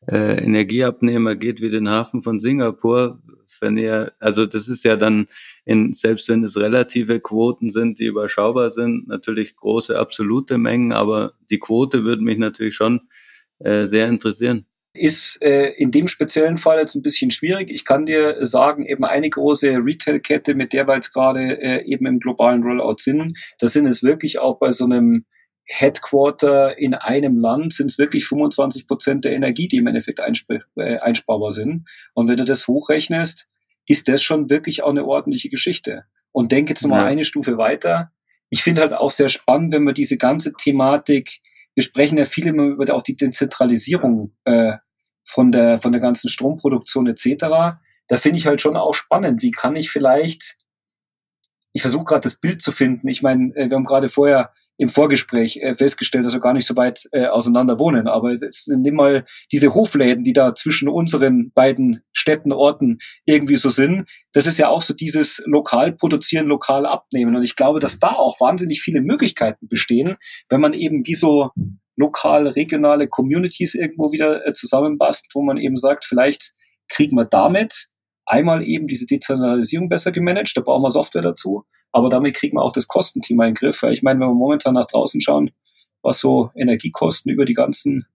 [0.07, 3.23] äh, Energieabnehmer geht wie den Hafen von Singapur?
[3.59, 5.29] Wenn ihr, also das ist ja dann,
[5.65, 11.33] in, selbst wenn es relative Quoten sind, die überschaubar sind, natürlich große absolute Mengen, aber
[11.51, 13.09] die Quote würde mich natürlich schon
[13.61, 14.67] äh, sehr interessieren
[14.99, 17.71] ist äh, in dem speziellen Fall jetzt ein bisschen schwierig.
[17.71, 22.07] Ich kann dir sagen, eben eine große Retail-Kette, mit der wir jetzt gerade äh, eben
[22.07, 25.25] im globalen Rollout sind, da sind es wirklich auch bei so einem
[25.71, 30.51] Headquarter in einem Land sind es wirklich 25 Prozent der Energie, die im Endeffekt einsp
[30.77, 31.87] äh, einsparbar sind.
[32.15, 33.49] Und wenn du das hochrechnest,
[33.87, 36.05] ist das schon wirklich auch eine ordentliche Geschichte.
[36.33, 37.07] Und denke jetzt nochmal ja.
[37.07, 38.13] eine Stufe weiter.
[38.49, 41.41] Ich finde halt auch sehr spannend, wenn man diese ganze Thematik,
[41.75, 44.79] wir sprechen ja viel immer über auch die Dezentralisierung äh,
[45.29, 47.37] von der, von der ganzen Stromproduktion etc.
[48.09, 49.43] Da finde ich halt schon auch spannend.
[49.43, 50.57] Wie kann ich vielleicht,
[51.73, 53.07] ich versuche gerade das Bild zu finden.
[53.09, 56.67] Ich meine, äh, wir haben gerade vorher im Vorgespräch äh, festgestellt, dass wir gar nicht
[56.67, 58.07] so weit äh, auseinander wohnen.
[58.07, 63.71] Aber jetzt nimm mal diese Hofläden, die da zwischen unseren beiden Städten, Orten irgendwie so
[63.71, 64.09] sind.
[64.33, 67.37] Das ist ja auch so dieses lokal produzieren, lokal abnehmen.
[67.37, 70.17] Und ich glaube, dass da auch wahnsinnig viele Möglichkeiten bestehen,
[70.49, 71.51] wenn man eben wie so
[71.99, 76.55] lokal, regionale Communities irgendwo wieder äh, zusammenbastelt, wo man eben sagt, vielleicht
[76.89, 77.89] kriegen wir damit
[78.25, 82.63] einmal eben diese Dezentralisierung besser gemanagt, da brauchen wir Software dazu, aber damit kriegen wir
[82.63, 83.83] auch das Kostenthema in den Griff.
[83.83, 85.51] Weil ich meine, wenn wir momentan nach draußen schauen,
[86.03, 88.07] was so Energiekosten über die ganzen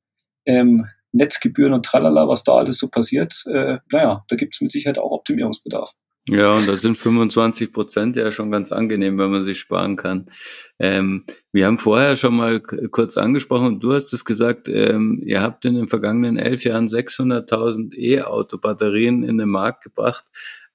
[0.46, 4.72] ähm, Netzgebühren und tralala, was da alles so passiert, äh, naja, da gibt es mit
[4.72, 5.92] Sicherheit auch Optimierungsbedarf.
[6.30, 10.32] Ja, und da sind 25 Prozent ja schon ganz angenehm, wenn man sich sparen kann.
[10.80, 15.42] Ähm, wir haben vorher schon mal kurz angesprochen und du hast es gesagt, ähm, ihr
[15.42, 20.24] habt in den vergangenen elf Jahren 600.000 E-Auto-Batterien in den Markt gebracht.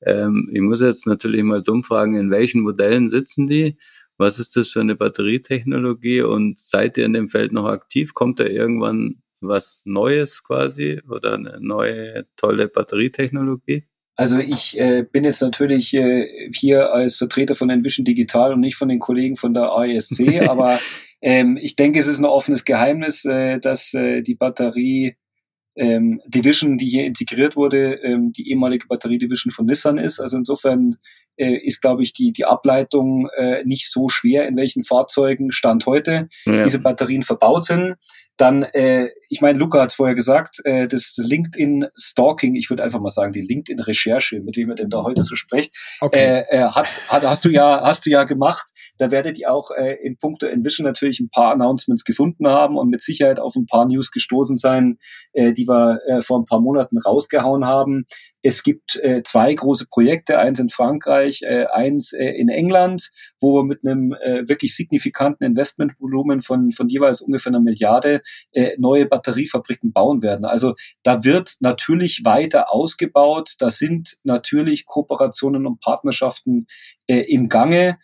[0.02, 3.78] Ähm, ich muss jetzt natürlich mal dumm fragen, in welchen Modellen sitzen die?
[4.18, 8.12] Was ist das für eine Batterietechnologie und seid ihr in dem Feld noch aktiv?
[8.12, 13.86] Kommt da irgendwann was Neues quasi oder eine neue tolle Batterietechnologie?
[14.18, 18.74] Also ich äh, bin jetzt natürlich äh, hier als Vertreter von Envision Digital und nicht
[18.74, 20.80] von den Kollegen von der AESC, aber
[21.22, 25.14] ähm, ich denke, es ist ein offenes Geheimnis, äh, dass äh, die Batterie
[25.76, 30.18] ähm, Division, die hier integriert wurde, ähm, die ehemalige Batterie-Division von Nissan ist.
[30.18, 30.96] Also insofern
[31.36, 35.86] äh, ist, glaube ich, die, die Ableitung äh, nicht so schwer, in welchen Fahrzeugen Stand
[35.86, 36.58] heute ja.
[36.58, 37.94] diese Batterien verbaut sind.
[38.38, 43.08] Dann, äh, ich meine, Luca hat vorher gesagt, äh, das LinkedIn-Stalking, ich würde einfach mal
[43.08, 46.44] sagen, die LinkedIn-Recherche, mit wem ihr denn da heute so sprecht, okay.
[46.48, 48.68] äh, äh, hat, hat, hast du ja, hast du ja gemacht.
[48.96, 52.88] Da werdet ihr auch äh, in puncto Envision natürlich ein paar Announcements gefunden haben und
[52.88, 54.98] mit Sicherheit auf ein paar News gestoßen sein,
[55.32, 58.06] äh, die wir äh, vor ein paar Monaten rausgehauen haben.
[58.40, 63.56] Es gibt äh, zwei große Projekte, eins in Frankreich, äh, eins äh, in England, wo
[63.56, 68.22] wir mit einem äh, wirklich signifikanten Investmentvolumen von, von jeweils ungefähr einer Milliarde
[68.52, 70.44] äh, neue Batteriefabriken bauen werden.
[70.44, 73.54] Also da wird natürlich weiter ausgebaut.
[73.58, 76.66] Da sind natürlich Kooperationen und Partnerschaften
[77.06, 77.98] äh, im Gange.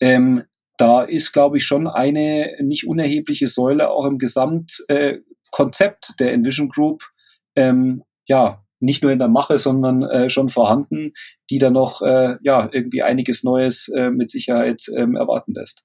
[0.00, 0.44] Ähm,
[0.76, 6.70] da ist, glaube ich, schon eine nicht unerhebliche Säule auch im Gesamtkonzept äh, der Envision
[6.70, 7.04] Group
[7.54, 11.12] ähm, ja nicht nur in der Mache, sondern äh, schon vorhanden,
[11.50, 15.84] die da noch äh, ja irgendwie einiges Neues äh, mit Sicherheit ähm, erwarten lässt.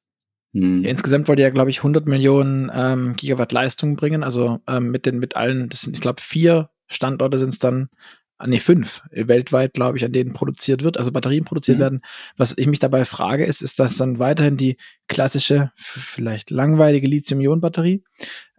[0.55, 0.83] Hm.
[0.83, 5.05] Ja, insgesamt wollte ja, glaube ich, 100 Millionen ähm, Gigawatt Leistung bringen, also ähm, mit
[5.05, 7.89] den mit allen, das sind, ich glaube, vier Standorte sind es dann,
[8.37, 11.81] ah, nee, fünf weltweit, glaube ich, an denen produziert wird, also Batterien produziert mhm.
[11.81, 12.01] werden.
[12.37, 14.77] Was ich mich dabei frage, ist, ist das dann weiterhin die
[15.09, 18.03] klassische, vielleicht langweilige Lithium-Ionen-Batterie?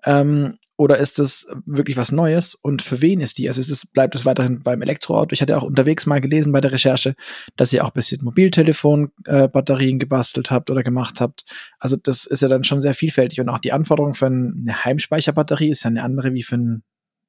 [0.04, 2.54] Ähm, oder ist es wirklich was Neues?
[2.54, 3.48] Und für wen ist die?
[3.48, 5.32] Also ist es, bleibt es weiterhin beim Elektroauto?
[5.32, 7.14] Ich hatte auch unterwegs mal gelesen bei der Recherche,
[7.56, 11.44] dass ihr auch ein bisschen Mobiltelefon-Batterien äh, gebastelt habt oder gemacht habt.
[11.78, 13.40] Also das ist ja dann schon sehr vielfältig.
[13.40, 16.82] Und auch die Anforderung für eine Heimspeicherbatterie ist ja eine andere wie für ein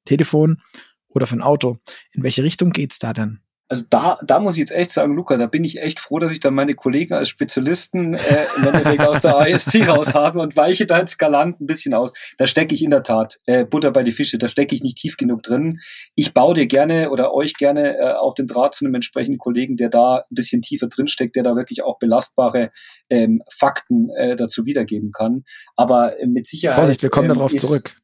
[0.05, 0.62] Telefon
[1.07, 1.77] oder für ein Auto.
[2.12, 3.39] In welche Richtung geht's da denn?
[3.69, 6.32] Also da, da muss ich jetzt echt sagen, Luca, da bin ich echt froh, dass
[6.32, 10.56] ich dann meine Kollegen als Spezialisten äh, im Endeffekt aus der ASC raus habe und
[10.56, 12.13] weiche da jetzt galant ein bisschen aus.
[12.38, 14.97] Da stecke ich in der Tat äh, Butter bei die Fische, da stecke ich nicht
[14.97, 15.80] tief genug drin.
[16.15, 19.75] Ich baue dir gerne oder euch gerne äh, auch den Draht zu einem entsprechenden Kollegen,
[19.75, 22.71] der da ein bisschen tiefer drin steckt, der da wirklich auch belastbare
[23.10, 25.43] ähm, Fakten äh, dazu wiedergeben kann.
[25.75, 26.77] Aber äh, mit Sicherheit.
[26.77, 27.95] Vorsicht, wir kommen ähm, darauf zurück.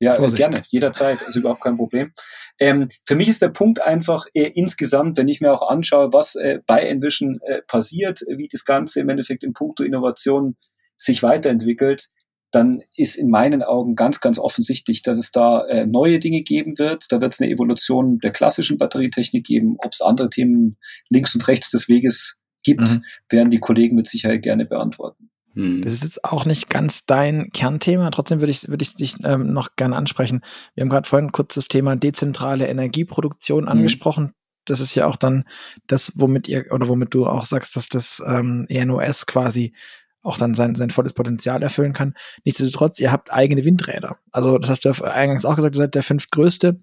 [0.00, 0.38] Ja, Vorsicht.
[0.38, 2.12] gerne, jederzeit, ist überhaupt kein Problem.
[2.60, 6.36] Ähm, für mich ist der Punkt einfach äh, insgesamt, wenn ich mir auch anschaue, was
[6.36, 10.56] äh, bei Envision äh, passiert, wie das Ganze im Endeffekt in puncto Innovation
[10.96, 12.08] sich weiterentwickelt,
[12.50, 16.78] dann ist in meinen Augen ganz, ganz offensichtlich, dass es da äh, neue Dinge geben
[16.78, 17.06] wird.
[17.10, 19.76] Da wird es eine Evolution der klassischen Batterietechnik geben.
[19.78, 20.78] Ob es andere Themen
[21.10, 23.04] links und rechts des Weges gibt, mhm.
[23.28, 25.30] werden die Kollegen mit Sicherheit gerne beantworten.
[25.58, 25.82] Hm.
[25.82, 28.10] Das ist jetzt auch nicht ganz dein Kernthema.
[28.12, 30.42] Trotzdem würde ich, würde ich dich ähm, noch gerne ansprechen.
[30.74, 33.68] Wir haben gerade vorhin kurz das Thema dezentrale Energieproduktion hm.
[33.68, 34.32] angesprochen.
[34.64, 35.44] Das ist ja auch dann
[35.88, 39.74] das, womit ihr oder womit du auch sagst, dass das ähm, ENOS quasi
[40.22, 42.14] auch dann sein, sein volles Potenzial erfüllen kann.
[42.44, 44.18] Nichtsdestotrotz, ihr habt eigene Windräder.
[44.30, 46.80] Also das hast du eingangs auch gesagt, ihr seid der fünftgrößte.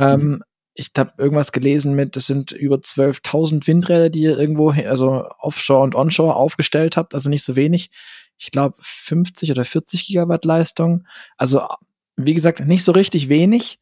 [0.00, 0.42] Ähm, mhm
[0.78, 5.82] ich habe irgendwas gelesen mit, das sind über 12.000 Windräder, die ihr irgendwo, also offshore
[5.82, 7.90] und onshore aufgestellt habt, also nicht so wenig.
[8.36, 11.04] Ich glaube 50 oder 40 Gigawatt Leistung.
[11.36, 11.66] Also
[12.14, 13.80] wie gesagt, nicht so richtig wenig.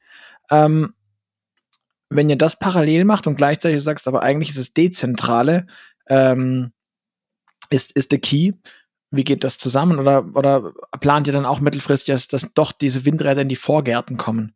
[0.50, 0.94] Ähm,
[2.09, 5.66] wenn ihr das parallel macht und gleichzeitig sagst, aber eigentlich ist es dezentrale,
[6.09, 6.72] ähm,
[7.68, 8.52] ist, ist der Key.
[9.11, 9.98] Wie geht das zusammen?
[9.98, 14.16] Oder, oder plant ihr dann auch mittelfristig, dass, dass doch diese Windräder in die Vorgärten
[14.16, 14.56] kommen?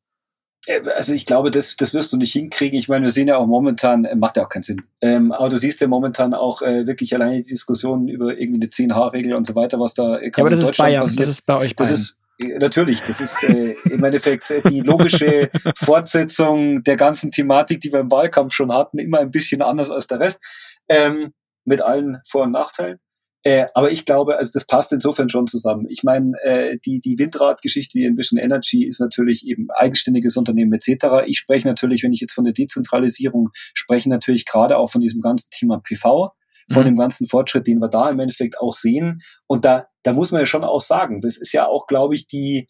[0.66, 2.78] Äh, also ich glaube, das, das wirst du nicht hinkriegen.
[2.78, 4.82] Ich meine, wir sehen ja auch momentan, äh, macht ja auch keinen Sinn.
[5.00, 8.66] Ähm, aber du siehst ja momentan auch äh, wirklich alleine die Diskussion über irgendwie eine
[8.66, 11.20] 10H-Regel und so weiter, was da äh, ja, aber das ist Bayern, passiert.
[11.20, 11.90] das ist bei euch Bayern.
[11.90, 12.16] Das ist,
[12.58, 18.10] Natürlich, das ist äh, im Endeffekt die logische Fortsetzung der ganzen Thematik, die wir im
[18.10, 20.40] Wahlkampf schon hatten, immer ein bisschen anders als der Rest,
[20.88, 21.34] ähm,
[21.66, 22.98] mit allen Vor- und Nachteilen.
[23.42, 25.86] Äh, aber ich glaube, also das passt insofern schon zusammen.
[25.88, 31.24] Ich meine, äh, die, die Windradgeschichte, die Envision Energy ist natürlich eben eigenständiges Unternehmen etc.
[31.26, 35.20] Ich spreche natürlich, wenn ich jetzt von der Dezentralisierung spreche, natürlich gerade auch von diesem
[35.20, 36.32] ganzen Thema PV,
[36.70, 36.86] von mhm.
[36.86, 39.22] dem ganzen Fortschritt, den wir da im Endeffekt auch sehen.
[39.46, 42.26] Und da, da muss man ja schon auch sagen, das ist ja auch, glaube ich,
[42.26, 42.68] die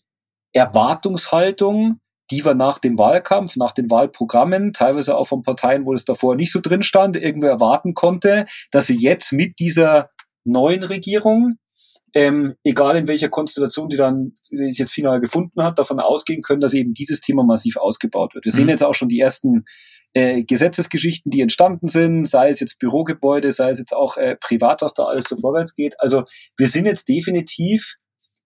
[0.53, 6.05] Erwartungshaltung, die wir nach dem Wahlkampf, nach den Wahlprogrammen, teilweise auch von Parteien, wo es
[6.05, 10.11] davor nicht so drin stand, irgendwo erwarten konnte, dass wir jetzt mit dieser
[10.45, 11.57] neuen Regierung,
[12.15, 16.61] ähm, egal in welcher Konstellation die dann sich jetzt final gefunden hat, davon ausgehen können,
[16.61, 18.45] dass eben dieses Thema massiv ausgebaut wird.
[18.45, 18.57] Wir mhm.
[18.57, 19.65] sehen jetzt auch schon die ersten
[20.13, 24.83] äh, Gesetzesgeschichten, die entstanden sind, sei es jetzt Bürogebäude, sei es jetzt auch äh, privat,
[24.83, 25.95] was da alles so vorwärts geht.
[26.01, 26.25] Also
[26.57, 27.95] wir sind jetzt definitiv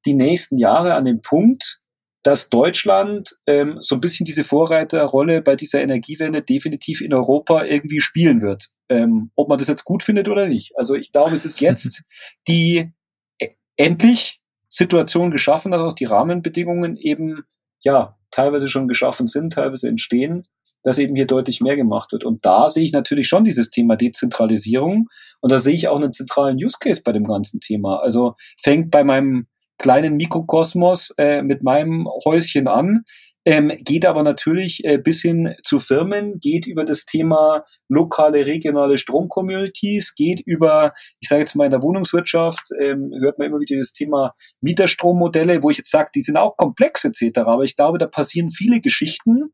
[0.04, 1.80] die nächsten Jahre an dem Punkt,
[2.22, 8.00] dass Deutschland ähm, so ein bisschen diese Vorreiterrolle bei dieser Energiewende definitiv in Europa irgendwie
[8.00, 8.68] spielen wird.
[8.88, 10.76] Ähm, ob man das jetzt gut findet oder nicht.
[10.76, 12.02] Also ich glaube, es ist jetzt
[12.48, 12.92] die
[13.38, 17.44] äh, endlich Situation geschaffen, dass auch die Rahmenbedingungen eben
[17.80, 20.44] ja teilweise schon geschaffen sind, teilweise entstehen,
[20.82, 22.24] dass eben hier deutlich mehr gemacht wird.
[22.24, 25.08] Und da sehe ich natürlich schon dieses Thema Dezentralisierung
[25.40, 28.00] und da sehe ich auch einen zentralen Use Case bei dem ganzen Thema.
[28.00, 29.46] Also fängt bei meinem
[29.78, 33.04] kleinen Mikrokosmos äh, mit meinem Häuschen an
[33.44, 38.96] ähm, geht aber natürlich äh, bis hin zu Firmen, geht über das Thema lokale, regionale
[38.96, 43.76] Stromcommunities, geht über, ich sage jetzt mal in der Wohnungswirtschaft, ähm, hört man immer wieder
[43.76, 47.40] das Thema Mieterstrommodelle, wo ich jetzt sage, die sind auch komplex etc.
[47.40, 49.52] Aber ich glaube, da passieren viele Geschichten,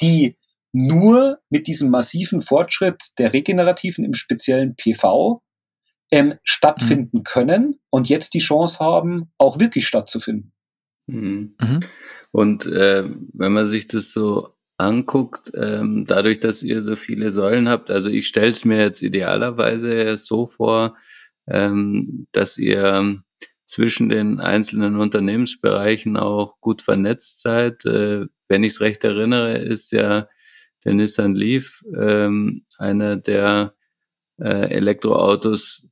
[0.00, 0.36] die
[0.72, 5.42] nur mit diesem massiven Fortschritt der regenerativen, im speziellen PV,
[6.10, 7.24] ähm, stattfinden mhm.
[7.24, 10.52] können und jetzt die Chance haben, auch wirklich stattzufinden.
[11.06, 11.56] Mhm.
[11.60, 11.80] Mhm.
[12.36, 17.66] Und äh, wenn man sich das so anguckt, ähm, dadurch, dass ihr so viele Säulen
[17.66, 20.98] habt, also ich stelle es mir jetzt idealerweise so vor,
[21.46, 23.22] ähm, dass ihr
[23.64, 27.86] zwischen den einzelnen Unternehmensbereichen auch gut vernetzt seid.
[27.86, 30.28] Äh, wenn ich es recht erinnere, ist ja
[30.84, 33.74] der Nissan Leaf ähm, einer der
[34.38, 35.88] äh, Elektroautos,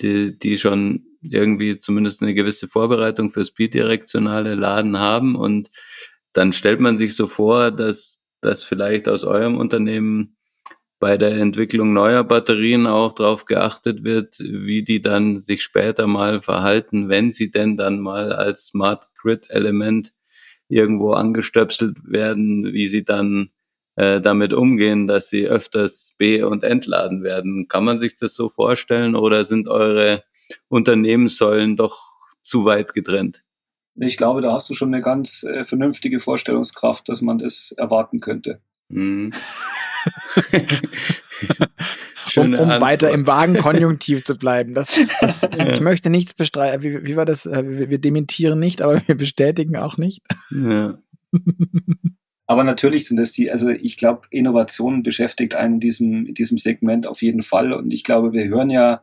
[0.00, 5.70] die, die schon irgendwie zumindest eine gewisse Vorbereitung fürs bidirektionale Laden haben und
[6.32, 10.36] dann stellt man sich so vor, dass das vielleicht aus eurem Unternehmen
[10.98, 16.42] bei der Entwicklung neuer Batterien auch darauf geachtet wird, wie die dann sich später mal
[16.42, 20.12] verhalten, wenn sie denn dann mal als Smart Grid Element
[20.68, 23.50] irgendwo angestöpselt werden, wie sie dann
[23.96, 27.68] äh, damit umgehen, dass sie öfters be- und entladen werden.
[27.68, 30.24] Kann man sich das so vorstellen oder sind eure
[30.68, 33.44] Unternehmenssäulen doch zu weit getrennt?
[33.96, 38.20] Ich glaube, da hast du schon eine ganz äh, vernünftige Vorstellungskraft, dass man das erwarten
[38.20, 38.60] könnte.
[38.88, 39.32] Mhm.
[42.36, 44.74] um, um weiter im Wagenkonjunktiv zu bleiben.
[44.74, 45.72] Das, das, ja.
[45.72, 46.82] Ich möchte nichts bestreiten.
[46.82, 47.46] Wie, wie war das?
[47.46, 50.22] Äh, wir, wir dementieren nicht, aber wir bestätigen auch nicht.
[50.50, 50.98] Ja.
[52.46, 56.58] Aber natürlich sind das die, also ich glaube, Innovation beschäftigt einen in diesem, in diesem
[56.58, 57.72] Segment auf jeden Fall.
[57.72, 59.02] Und ich glaube, wir hören ja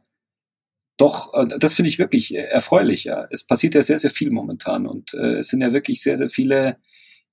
[1.02, 3.06] doch, äh, das finde ich wirklich erfreulich.
[3.06, 3.28] Ja.
[3.32, 6.30] Es passiert ja sehr, sehr viel momentan und äh, es sind ja wirklich sehr, sehr
[6.30, 6.78] viele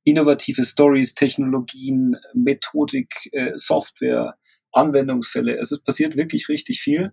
[0.05, 4.37] innovative Stories, Technologien, Methodik, äh, Software,
[4.73, 5.59] Anwendungsfälle.
[5.59, 7.11] Also es passiert wirklich richtig viel.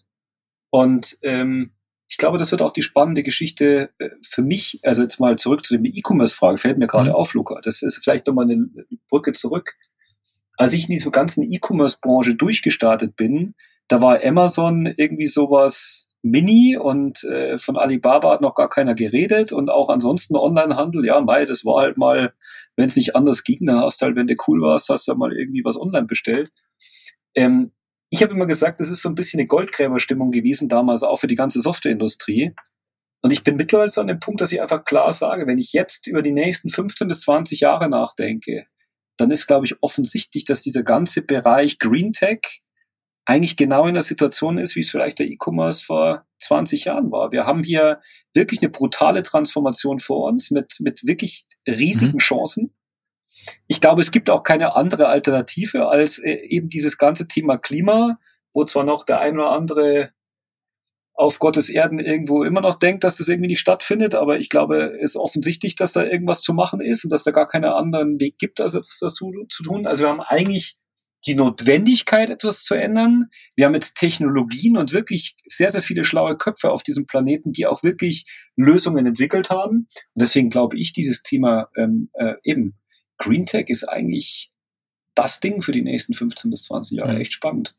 [0.70, 1.74] Und ähm,
[2.08, 5.66] ich glaube, das wird auch die spannende Geschichte äh, für mich, also jetzt mal zurück
[5.66, 7.16] zu der E-Commerce-Frage, fällt mir gerade mhm.
[7.16, 7.60] auf, Luca.
[7.62, 8.70] Das ist vielleicht nochmal eine
[9.10, 9.74] Brücke zurück.
[10.58, 13.56] Als ich in dieser ganzen E-Commerce-Branche durchgestartet bin,
[13.90, 19.52] da war Amazon irgendwie sowas Mini und äh, von Alibaba hat noch gar keiner geredet
[19.52, 22.34] und auch ansonsten Onlinehandel, ja, mei, das war halt mal,
[22.76, 25.12] wenn es nicht anders ging, dann hast du halt, wenn du cool warst, hast du
[25.12, 26.52] halt mal irgendwie was online bestellt.
[27.36, 27.72] Ähm,
[28.10, 31.28] ich habe immer gesagt, das ist so ein bisschen eine Goldgräberstimmung gewesen damals, auch für
[31.28, 32.56] die ganze Softwareindustrie.
[33.22, 35.74] Und ich bin mittlerweile so an dem Punkt, dass ich einfach klar sage, wenn ich
[35.74, 38.66] jetzt über die nächsten 15 bis 20 Jahre nachdenke,
[39.18, 42.64] dann ist, glaube ich, offensichtlich, dass dieser ganze Bereich Green Tech
[43.26, 47.32] eigentlich genau in der Situation ist, wie es vielleicht der E-Commerce vor 20 Jahren war.
[47.32, 48.02] Wir haben hier
[48.34, 52.20] wirklich eine brutale Transformation vor uns mit, mit wirklich riesigen mhm.
[52.20, 52.76] Chancen.
[53.68, 58.20] Ich glaube, es gibt auch keine andere Alternative als äh, eben dieses ganze Thema Klima,
[58.54, 60.12] wo zwar noch der ein oder andere
[61.16, 64.98] auf Gottes Erden irgendwo immer noch denkt, dass das irgendwie nicht stattfindet, aber ich glaube,
[64.98, 68.20] es ist offensichtlich, dass da irgendwas zu machen ist und dass da gar keinen anderen
[68.20, 69.88] Weg gibt, als das dazu zu tun.
[69.88, 70.78] Also wir haben eigentlich
[71.26, 73.26] die Notwendigkeit, etwas zu ändern.
[73.56, 77.66] Wir haben jetzt Technologien und wirklich sehr, sehr viele schlaue Köpfe auf diesem Planeten, die
[77.66, 79.88] auch wirklich Lösungen entwickelt haben.
[80.14, 82.76] Und deswegen glaube ich, dieses Thema ähm, äh, eben
[83.18, 84.52] Green Tech ist eigentlich
[85.16, 87.18] das Ding für die nächsten 15 bis 20 Jahre.
[87.18, 87.76] Echt spannend.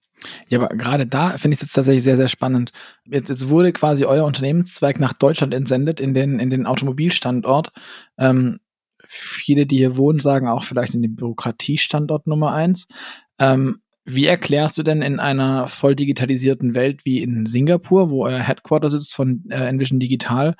[0.48, 2.72] Ja, aber gerade da finde ich es jetzt tatsächlich sehr, sehr spannend.
[3.04, 7.70] Jetzt, jetzt wurde quasi euer Unternehmenszweig nach Deutschland entsendet, in den, in den Automobilstandort.
[8.18, 8.60] Ähm,
[9.06, 12.88] viele, die hier wohnen, sagen auch vielleicht in den Bürokratiestandort Nummer eins.
[13.38, 18.38] Ähm, wie erklärst du denn in einer voll digitalisierten Welt wie in Singapur, wo euer
[18.38, 20.54] Headquarter sitzt von äh, Envision Digital,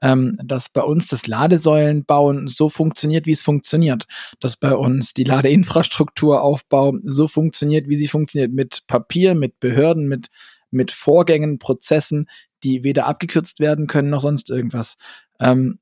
[0.00, 4.06] ähm, dass bei uns das Ladesäulenbauen so funktioniert, wie es funktioniert,
[4.40, 10.28] dass bei uns die Ladeinfrastrukturaufbau so funktioniert, wie sie funktioniert, mit Papier, mit Behörden, mit
[10.72, 12.28] mit Vorgängen, Prozessen,
[12.64, 14.96] die weder abgekürzt werden können noch sonst irgendwas.
[15.38, 15.78] Ähm,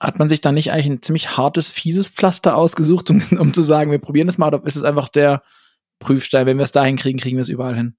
[0.00, 3.62] hat man sich da nicht eigentlich ein ziemlich hartes, fieses Pflaster ausgesucht, um, um zu
[3.62, 5.42] sagen, wir probieren das mal, oder ist es einfach der
[5.98, 7.94] Prüfstein, wenn wir es dahin kriegen, kriegen wir es überall hin?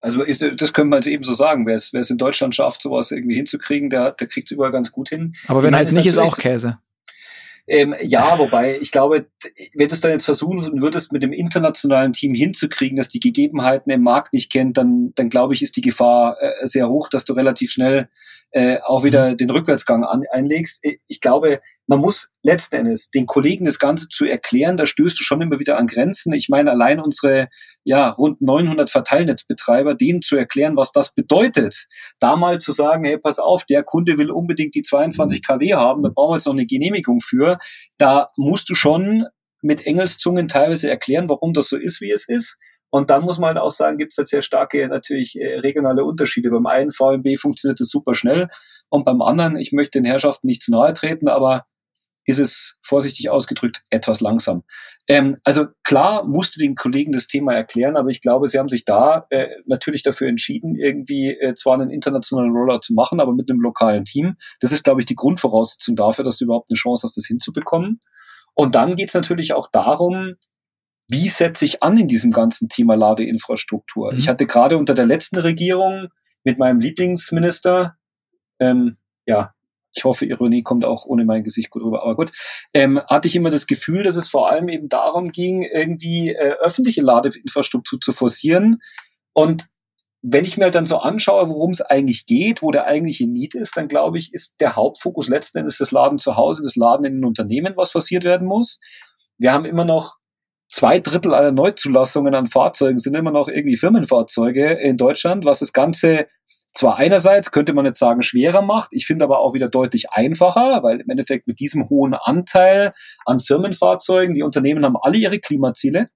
[0.00, 1.66] Also ist, das können wir jetzt eben so sagen.
[1.66, 4.70] Wer es, wer es in Deutschland schafft, sowas irgendwie hinzukriegen, der, der kriegt es überall
[4.70, 5.34] ganz gut hin.
[5.48, 6.78] Aber wenn halt nicht, ist auch Käse.
[7.68, 9.26] Ähm, ja, wobei ich glaube,
[9.74, 13.92] wenn du es dann jetzt versuchen würdest, mit dem internationalen Team hinzukriegen, dass die Gegebenheiten
[13.92, 17.26] im Markt nicht kennt, dann, dann glaube ich, ist die Gefahr äh, sehr hoch, dass
[17.26, 18.08] du relativ schnell
[18.50, 19.36] äh, auch wieder mhm.
[19.36, 20.82] den Rückwärtsgang an, einlegst.
[20.84, 25.18] Äh, ich glaube, man muss letzten Endes den Kollegen das Ganze zu erklären, da stößt
[25.18, 26.32] du schon immer wieder an Grenzen.
[26.32, 27.48] Ich meine, allein unsere
[27.84, 31.86] ja, rund 900 Verteilnetzbetreiber, denen zu erklären, was das bedeutet.
[32.20, 36.02] Da mal zu sagen, hey, pass auf, der Kunde will unbedingt die 22 kW haben,
[36.02, 37.57] da brauchen wir jetzt noch eine Genehmigung für.
[37.98, 39.26] Da musst du schon
[39.62, 42.58] mit Engelszungen teilweise erklären, warum das so ist, wie es ist.
[42.90, 46.04] Und dann muss man halt auch sagen, gibt es halt sehr starke natürlich äh, regionale
[46.04, 46.50] Unterschiede.
[46.50, 48.48] Beim einen VMB funktioniert das super schnell
[48.88, 51.66] und beim anderen, ich möchte den Herrschaften nicht zu nahe treten, aber
[52.28, 54.62] ist es vorsichtig ausgedrückt etwas langsam.
[55.08, 58.68] Ähm, also klar musst du den Kollegen das Thema erklären, aber ich glaube, sie haben
[58.68, 63.32] sich da äh, natürlich dafür entschieden, irgendwie äh, zwar einen internationalen Rollout zu machen, aber
[63.32, 64.36] mit einem lokalen Team.
[64.60, 68.00] Das ist, glaube ich, die Grundvoraussetzung dafür, dass du überhaupt eine Chance hast, das hinzubekommen.
[68.52, 70.34] Und dann geht es natürlich auch darum,
[71.08, 74.12] wie setze ich an in diesem ganzen Thema Ladeinfrastruktur?
[74.12, 74.18] Mhm.
[74.18, 76.08] Ich hatte gerade unter der letzten Regierung
[76.44, 77.96] mit meinem Lieblingsminister,
[78.60, 79.54] ähm, ja,
[79.98, 82.32] ich hoffe, Ironie kommt auch ohne mein Gesicht gut rüber, aber gut,
[82.72, 86.54] ähm, hatte ich immer das Gefühl, dass es vor allem eben darum ging, irgendwie äh,
[86.60, 88.80] öffentliche Ladeinfrastruktur zu forcieren.
[89.32, 89.66] Und
[90.22, 93.76] wenn ich mir dann so anschaue, worum es eigentlich geht, wo der eigentliche Need ist,
[93.76, 97.14] dann glaube ich, ist der Hauptfokus letzten Endes das Laden zu Hause, das Laden in
[97.14, 98.80] den Unternehmen, was forciert werden muss.
[99.38, 100.16] Wir haben immer noch
[100.68, 105.72] zwei Drittel aller Neuzulassungen an Fahrzeugen sind immer noch irgendwie Firmenfahrzeuge in Deutschland, was das
[105.72, 106.26] Ganze
[106.74, 110.82] zwar einerseits könnte man jetzt sagen schwerer macht, ich finde aber auch wieder deutlich einfacher,
[110.82, 112.92] weil im Endeffekt mit diesem hohen Anteil
[113.24, 116.08] an Firmenfahrzeugen, die Unternehmen haben alle ihre Klimaziele,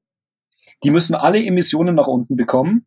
[0.85, 2.87] die müssen alle Emissionen nach unten bekommen.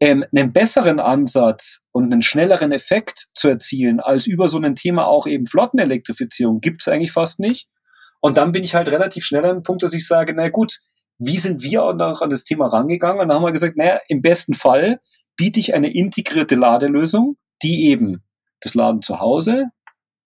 [0.00, 5.06] Ähm, einen besseren Ansatz und einen schnelleren Effekt zu erzielen als über so ein Thema
[5.06, 7.68] auch eben Flottenelektrifizierung gibt es eigentlich fast nicht.
[8.20, 10.78] Und dann bin ich halt relativ schnell an dem Punkt, dass ich sage, na gut,
[11.18, 13.20] wie sind wir auch an das Thema rangegangen?
[13.20, 15.00] Und dann haben wir gesagt, naja, im besten Fall
[15.36, 18.22] biete ich eine integrierte Ladelösung, die eben
[18.60, 19.66] das Laden zu Hause,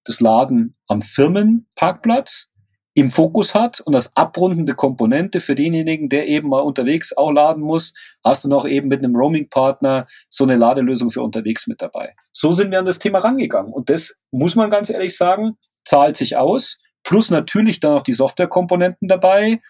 [0.05, 2.49] das Laden am Firmenparkplatz
[2.97, 7.63] im Fokus hat und das abrundende Komponente für denjenigen, der eben mal unterwegs auch laden
[7.63, 7.93] muss,
[8.25, 12.15] hast du noch eben mit einem Roaming-Partner so eine Ladelösung für unterwegs mit dabei.
[12.33, 13.71] So sind wir an das Thema rangegangen.
[13.71, 16.79] Und das muss man ganz ehrlich sagen, zahlt sich aus.
[17.03, 19.61] Plus natürlich dann auch die Softwarekomponenten dabei,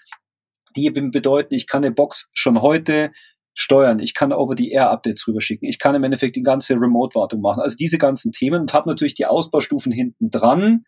[0.76, 3.11] die eben bedeuten, ich kann eine Box schon heute
[3.57, 7.62] steuern, ich kann Over-the-Air-Updates rüberschicken, ich kann im Endeffekt die ganze Remote-Wartung machen.
[7.62, 10.84] Also diese ganzen Themen und habe natürlich die Ausbaustufen hinten dran,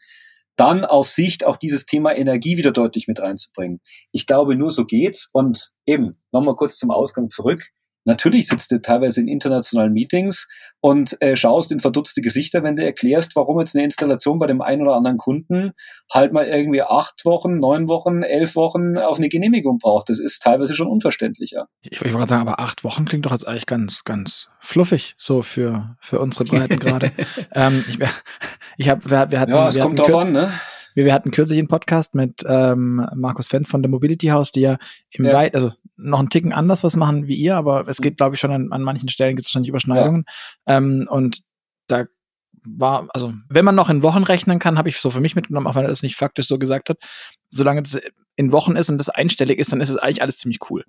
[0.55, 3.81] dann auf Sicht auch dieses Thema Energie wieder deutlich mit reinzubringen.
[4.13, 5.29] Ich glaube, nur so geht's.
[5.33, 7.63] Und eben, nochmal kurz zum Ausgang zurück.
[8.05, 10.47] Natürlich sitzt du teilweise in internationalen Meetings
[10.81, 14.63] und äh, schaust in verdutzte Gesichter, wenn du erklärst, warum jetzt eine Installation bei dem
[14.63, 15.73] einen oder anderen Kunden
[16.13, 20.09] halt mal irgendwie acht Wochen, neun Wochen, elf Wochen auf eine Genehmigung braucht.
[20.09, 21.67] Das ist teilweise schon unverständlicher.
[21.83, 25.43] Ich, ich wollte sagen, aber acht Wochen klingt doch jetzt eigentlich ganz, ganz fluffig so
[25.43, 27.13] für, für unsere Breiten gerade.
[27.55, 27.99] ähm, ich
[28.79, 30.53] ich habe, wir, wir hatten, ja, es kommt drauf an, ne?
[31.05, 34.79] Wir, hatten kürzlich einen Podcast mit ähm, Markus Fendt von der Mobility House, die ja
[35.11, 35.33] im ja.
[35.33, 38.41] Weit, also noch einen Ticken anders was machen wie ihr, aber es geht, glaube ich,
[38.41, 40.25] schon an, an manchen Stellen gibt es schon Überschneidungen.
[40.67, 40.79] Ja.
[40.79, 41.43] Ähm, und
[41.87, 42.07] da
[42.65, 45.67] war, also wenn man noch in Wochen rechnen kann, habe ich so für mich mitgenommen,
[45.67, 46.99] auch wenn er das nicht faktisch so gesagt hat,
[47.51, 48.01] solange das
[48.39, 50.85] in Wochen ist und das einstellig ist, dann ist es eigentlich alles ziemlich cool.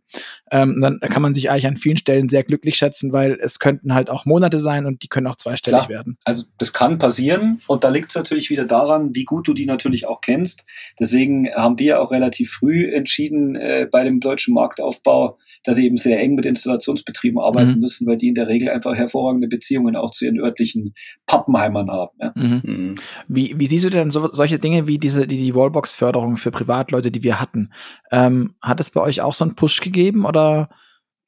[0.52, 3.96] Ähm, dann kann man sich eigentlich an vielen Stellen sehr glücklich schätzen, weil es könnten
[3.96, 5.90] halt auch Monate sein und die können auch zweistellig Klar.
[5.90, 6.18] werden.
[6.26, 9.66] Also das kann passieren und da liegt es natürlich wieder daran, wie gut du die
[9.66, 10.66] natürlich auch kennst.
[11.00, 15.98] Deswegen haben wir auch relativ früh entschieden äh, bei dem deutschen Marktaufbau, dass sie eben
[15.98, 17.80] sehr eng mit Installationsbetrieben arbeiten mhm.
[17.80, 20.94] müssen, weil die in der Regel einfach hervorragende Beziehungen auch zu ihren örtlichen
[21.26, 22.18] Pappenheimern haben.
[22.20, 22.34] Ja.
[22.36, 22.62] Mhm.
[22.64, 22.96] Mhm.
[23.28, 27.12] Wie, wie siehst du denn so, solche Dinge wie diese die, die Wallbox-Förderung für Privatleute,
[27.12, 27.72] die wir hatten?
[28.12, 30.70] Ähm, hat es bei euch auch so einen Push gegeben oder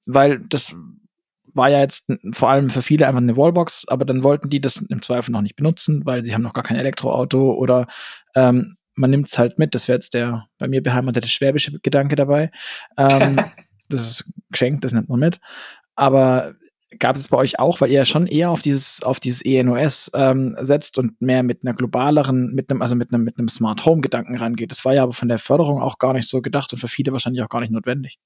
[0.06, 0.76] weil das
[1.54, 4.78] war ja jetzt vor allem für viele einfach eine Wallbox, aber dann wollten die das
[4.78, 7.88] im Zweifel noch nicht benutzen, weil sie haben noch gar kein Elektroauto oder
[8.36, 9.76] ähm, man nimmt es halt mit.
[9.76, 12.52] Das wäre jetzt der bei mir beheimatete schwäbische Gedanke dabei.
[12.98, 13.40] Ähm,
[13.92, 15.40] das ist geschenkt, das nimmt man mit.
[15.96, 16.54] Aber
[17.00, 20.12] gab es bei euch auch, weil ihr ja schon eher auf dieses auf dieses ENOS
[20.14, 23.86] ähm, setzt und mehr mit einer globaleren, mit einem also mit einem mit einem Smart
[23.86, 24.72] Home Gedanken rangeht.
[24.72, 27.12] Das war ja aber von der Förderung auch gar nicht so gedacht und für viele
[27.12, 28.20] wahrscheinlich auch gar nicht notwendig.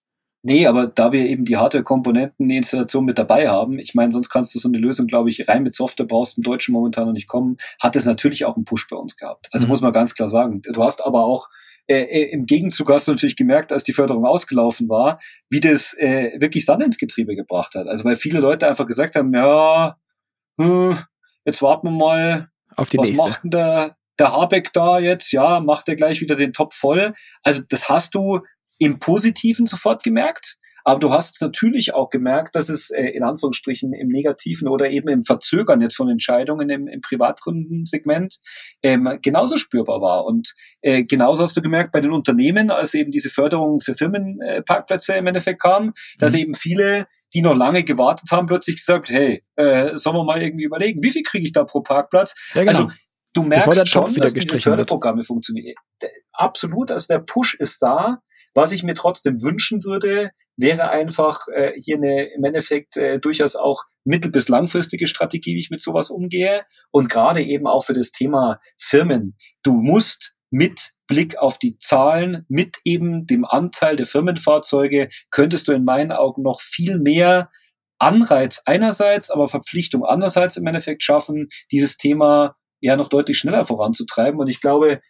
[0.48, 4.30] Nee, aber da wir eben die Hardware-Komponenten, die Installation mit dabei haben, ich meine, sonst
[4.30, 7.14] kannst du so eine Lösung, glaube ich, rein mit Software brauchst im Deutschen momentan noch
[7.14, 9.48] nicht kommen, hat es natürlich auch einen Push bei uns gehabt.
[9.52, 9.72] Also mhm.
[9.72, 10.62] muss man ganz klar sagen.
[10.62, 11.50] Du hast aber auch
[11.88, 15.20] äh, äh, im Gegenzug hast du natürlich gemerkt, als die Förderung ausgelaufen war,
[15.50, 17.88] wie das äh, wirklich Sand ins Getriebe gebracht hat.
[17.88, 19.96] Also weil viele Leute einfach gesagt haben, ja,
[20.60, 20.98] hm,
[21.46, 23.28] jetzt warten wir mal, auf die was nächste.
[23.28, 25.32] macht denn der, der Habeck da jetzt?
[25.32, 27.14] Ja, macht er gleich wieder den Top voll.
[27.44, 28.40] Also das hast du
[28.80, 30.58] im Positiven sofort gemerkt.
[30.86, 35.10] Aber du hast natürlich auch gemerkt, dass es äh, in Anführungsstrichen im Negativen oder eben
[35.10, 38.38] im Verzögern jetzt von Entscheidungen im, im Privatkundensegment
[38.84, 40.26] ähm, genauso spürbar war.
[40.26, 45.16] Und äh, genauso hast du gemerkt bei den Unternehmen, als eben diese Förderung für Firmenparkplätze
[45.16, 46.40] im Endeffekt kam, dass mhm.
[46.40, 50.64] eben viele die noch lange gewartet haben, plötzlich gesagt, hey, äh, sollen wir mal irgendwie
[50.64, 52.34] überlegen, wie viel kriege ich da pro Parkplatz?
[52.54, 52.72] Ja, genau.
[52.72, 52.92] Also
[53.34, 55.28] du merkst schon, dass diese Förderprogramme wird.
[55.28, 55.76] funktionieren.
[56.32, 58.22] Absolut, also der Push ist da.
[58.56, 63.56] Was ich mir trotzdem wünschen würde, wäre einfach äh, hier eine im Endeffekt äh, durchaus
[63.56, 66.64] auch mittel- bis langfristige Strategie, wie ich mit sowas umgehe.
[66.92, 69.38] Und gerade eben auch für das Thema Firmen.
[69.64, 75.74] Du musst mit Blick auf die Zahlen, mit eben dem Anteil der Firmenfahrzeuge, könntest du
[75.74, 77.52] in meinen Augen noch viel mehr
[78.00, 84.40] Anreiz einerseits, aber Verpflichtung andererseits im Endeffekt schaffen, dieses Thema ja noch deutlich schneller voranzutreiben.
[84.40, 85.02] Und ich glaube,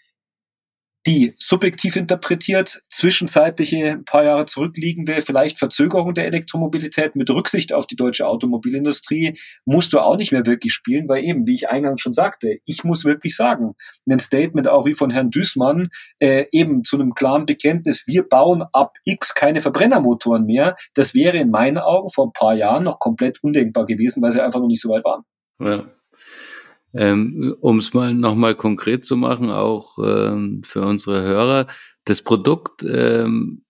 [1.07, 7.85] die subjektiv interpretiert zwischenzeitliche, ein paar Jahre zurückliegende vielleicht Verzögerung der Elektromobilität mit Rücksicht auf
[7.85, 12.01] die deutsche Automobilindustrie musst du auch nicht mehr wirklich spielen, weil eben, wie ich eingangs
[12.01, 13.73] schon sagte, ich muss wirklich sagen,
[14.09, 15.89] ein Statement auch wie von Herrn Düßmann,
[16.19, 21.37] äh, eben zu einem klaren Bekenntnis, wir bauen ab X keine Verbrennermotoren mehr, das wäre
[21.37, 24.67] in meinen Augen vor ein paar Jahren noch komplett undenkbar gewesen, weil sie einfach noch
[24.67, 25.23] nicht so weit waren.
[25.59, 25.85] Ja.
[26.95, 31.67] Ähm, um es mal nochmal konkret zu machen, auch ähm, für unsere Hörer,
[32.05, 33.65] das Produkt, ähm,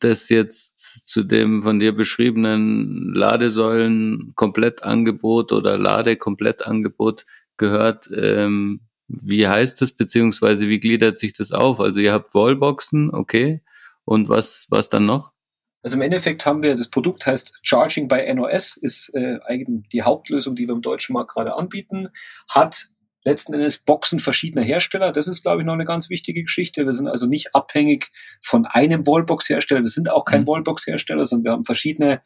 [0.00, 7.24] das jetzt zu dem von dir beschriebenen Ladesäulen-Komplettangebot oder Lade-Komplettangebot
[7.56, 11.80] gehört, ähm, wie heißt das, beziehungsweise wie gliedert sich das auf?
[11.80, 13.62] Also ihr habt Wallboxen, okay.
[14.04, 15.32] Und was, was dann noch?
[15.82, 20.02] Also im Endeffekt haben wir, das Produkt heißt Charging by NOS, ist äh, eigentlich die
[20.02, 22.08] Hauptlösung, die wir im deutschen Markt gerade anbieten,
[22.50, 22.88] hat
[23.24, 25.12] letzten Endes Boxen verschiedener Hersteller.
[25.12, 26.86] Das ist, glaube ich, noch eine ganz wichtige Geschichte.
[26.86, 28.10] Wir sind also nicht abhängig
[28.42, 29.82] von einem Wallbox-Hersteller.
[29.82, 30.48] Wir sind auch kein mhm.
[30.48, 32.22] Wallbox-Hersteller, sondern wir haben verschiedene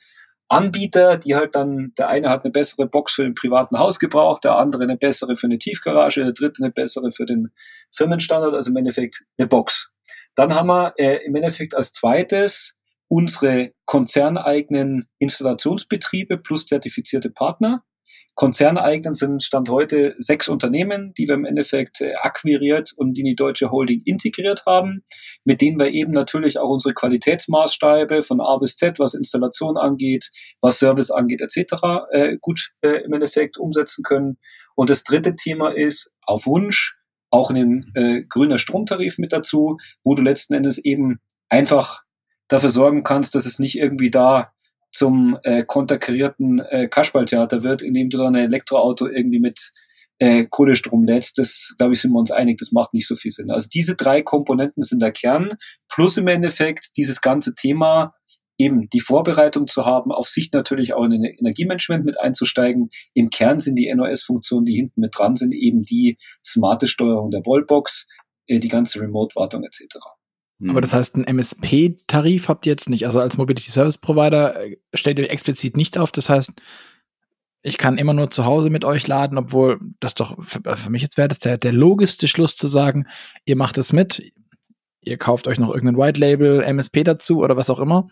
[0.48, 4.56] Anbieter, die halt dann, der eine hat eine bessere Box für den privaten Hausgebrauch, der
[4.56, 7.50] andere eine bessere für eine Tiefgarage, der dritte eine bessere für den
[7.92, 9.90] Firmenstandard, also im Endeffekt eine Box.
[10.34, 12.76] Dann haben wir äh, im Endeffekt als zweites
[13.14, 17.84] unsere konzerneigenen Installationsbetriebe plus zertifizierte Partner.
[18.34, 23.36] Konzerneigenen sind Stand heute sechs Unternehmen, die wir im Endeffekt äh, akquiriert und in die
[23.36, 25.04] deutsche Holding integriert haben,
[25.44, 30.30] mit denen wir eben natürlich auch unsere Qualitätsmaßstäbe von A bis Z, was Installation angeht,
[30.60, 32.08] was Service angeht etc.
[32.10, 34.38] Äh, gut äh, im Endeffekt umsetzen können.
[34.74, 36.96] Und das dritte Thema ist auf Wunsch
[37.30, 42.03] auch einen äh, grüner Stromtarif mit dazu, wo du letzten Endes eben einfach
[42.48, 44.52] dafür sorgen kannst, dass es nicht irgendwie da
[44.90, 49.72] zum äh, konterkarierten äh, Kasperltheater wird, indem du dann ein Elektroauto irgendwie mit
[50.18, 51.38] äh, Kohlestrom lädst.
[51.38, 53.50] Das, glaube ich, sind wir uns einig, das macht nicht so viel Sinn.
[53.50, 55.54] Also diese drei Komponenten sind der Kern,
[55.88, 58.14] plus im Endeffekt dieses ganze Thema,
[58.56, 62.90] eben die Vorbereitung zu haben, auf Sicht natürlich auch in ein Energiemanagement mit einzusteigen.
[63.12, 67.44] Im Kern sind die NOS-Funktionen, die hinten mit dran sind, eben die smarte Steuerung der
[67.44, 68.06] Wallbox,
[68.46, 69.96] äh, die ganze Remote-Wartung etc.
[70.68, 73.06] Aber das heißt, ein MSP-Tarif habt ihr jetzt nicht.
[73.06, 76.12] Also als Mobility Service Provider äh, stellt ihr explizit nicht auf.
[76.12, 76.52] Das heißt,
[77.62, 80.90] ich kann immer nur zu Hause mit euch laden, obwohl das doch für, äh, für
[80.90, 83.06] mich jetzt wäre das der, der logischste Schluss zu sagen,
[83.44, 84.22] ihr macht es mit,
[85.00, 88.08] ihr kauft euch noch irgendein White Label, MSP dazu oder was auch immer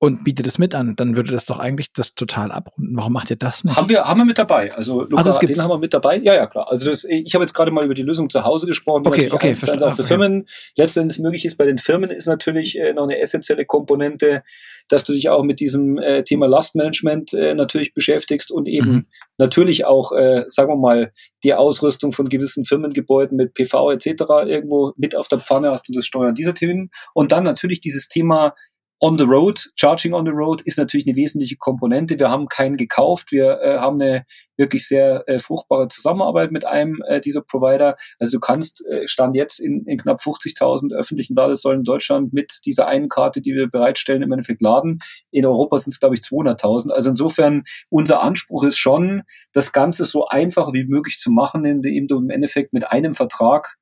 [0.00, 2.96] und bietet es mit an, dann würde das doch eigentlich das total abrunden.
[2.96, 3.76] Warum macht ihr das nicht?
[3.76, 4.72] Haben wir, haben wir mit dabei.
[4.72, 6.18] Also Luca, also den haben wir mit dabei.
[6.18, 6.70] Ja, ja, klar.
[6.70, 9.04] Also das, ich habe jetzt gerade mal über die Lösung zu Hause gesprochen.
[9.04, 9.82] Okay, okay, verstanden.
[9.82, 10.08] Auch für okay.
[10.08, 10.46] Firmen
[10.76, 11.56] letztendlich möglich ist.
[11.56, 14.44] Bei den Firmen ist natürlich äh, noch eine essentielle Komponente,
[14.86, 19.06] dass du dich auch mit diesem äh, Thema Lastmanagement äh, natürlich beschäftigst und eben mhm.
[19.36, 24.06] natürlich auch, äh, sagen wir mal, die Ausrüstung von gewissen Firmengebäuden mit PV etc.
[24.46, 26.90] irgendwo mit auf der Pfanne hast du das Steuern dieser Themen.
[27.14, 28.54] Und dann natürlich dieses Thema
[29.00, 32.18] On the Road, Charging on the Road ist natürlich eine wesentliche Komponente.
[32.18, 33.30] Wir haben keinen gekauft.
[33.30, 34.24] Wir äh, haben eine
[34.56, 37.96] wirklich sehr äh, fruchtbare Zusammenarbeit mit einem äh, dieser Provider.
[38.18, 42.58] Also du kannst äh, Stand jetzt in, in knapp 50.000 öffentlichen Ladesäulen in Deutschland mit
[42.66, 44.98] dieser einen Karte, die wir bereitstellen, im Endeffekt laden.
[45.30, 46.90] In Europa sind es, glaube ich, 200.000.
[46.90, 49.22] Also insofern, unser Anspruch ist schon,
[49.52, 53.76] das Ganze so einfach wie möglich zu machen, indem du im Endeffekt mit einem Vertrag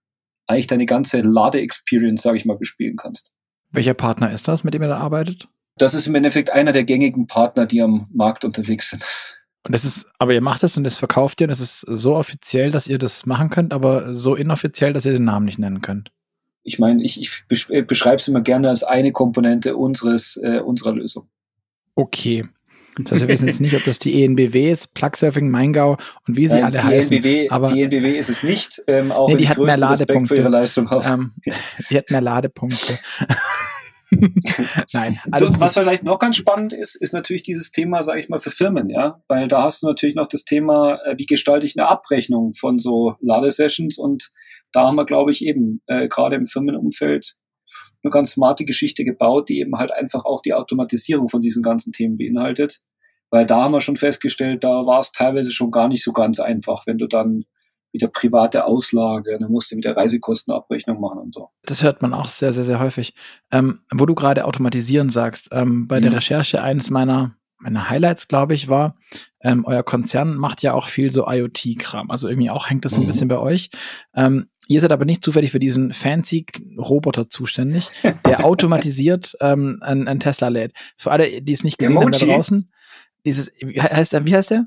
[0.47, 3.33] eigentlich deine ganze Lade-Experience, sage ich mal, bespielen kannst.
[3.71, 5.49] Welcher Partner ist das, mit dem ihr da arbeitet?
[5.77, 9.05] Das ist im Endeffekt einer der gängigen Partner, die am Markt unterwegs sind.
[9.67, 12.15] Und das ist, aber ihr macht es und das verkauft ihr und es ist so
[12.15, 15.83] offiziell, dass ihr das machen könnt, aber so inoffiziell, dass ihr den Namen nicht nennen
[15.83, 16.13] könnt.
[16.63, 20.93] Ich meine, ich, ich äh, beschreibe es immer gerne als eine Komponente unseres, äh, unserer
[20.93, 21.29] Lösung.
[21.95, 22.45] Okay.
[22.99, 26.47] Das heißt, wir wissen jetzt nicht, ob das die ENBW ist, Plugsurfing, Maingau und wie
[26.47, 27.17] sie Nein, alle die heißen.
[27.17, 28.83] ENBW, aber die ENBW ist es nicht.
[28.87, 30.35] Ähm, auch nee, die hat mehr Ladepunkte.
[30.37, 31.33] Ähm,
[31.91, 32.99] die hat mehr Ladepunkte.
[34.93, 35.19] Nein.
[35.31, 38.51] Alles was vielleicht noch ganz spannend ist, ist natürlich dieses Thema, sage ich mal, für
[38.51, 41.89] Firmen, ja, weil da hast du natürlich noch das Thema, äh, wie gestalte ich eine
[41.89, 44.31] Abrechnung von so Ladesessions und
[44.73, 47.35] da haben wir, glaube ich, eben äh, gerade im Firmenumfeld
[48.07, 51.93] eine ganz smarte Geschichte gebaut, die eben halt einfach auch die Automatisierung von diesen ganzen
[51.93, 52.81] Themen beinhaltet.
[53.31, 56.39] Weil da haben wir schon festgestellt, da war es teilweise schon gar nicht so ganz
[56.39, 57.45] einfach, wenn du dann
[57.93, 61.49] wieder private Auslage, dann musst du wieder Reisekostenabrechnung machen und so.
[61.65, 63.15] Das hört man auch sehr, sehr, sehr häufig.
[63.51, 66.03] Ähm, wo du gerade automatisieren sagst, ähm, bei mhm.
[66.03, 68.97] der Recherche eines meiner meiner Highlights, glaube ich, war,
[69.41, 72.11] ähm, euer Konzern macht ja auch viel so IoT-Kram.
[72.11, 73.07] Also irgendwie auch hängt das so ein mhm.
[73.07, 73.71] bisschen bei euch.
[74.15, 76.47] Ähm, ihr seid aber nicht zufällig für diesen fancy
[76.79, 77.91] Roboter zuständig,
[78.25, 80.73] der automatisiert ähm, ein, ein Tesla lädt.
[80.97, 82.71] Für alle, die es nicht gesehen haben da draußen,
[83.25, 84.67] dieses, wie heißt der, wie heißt der?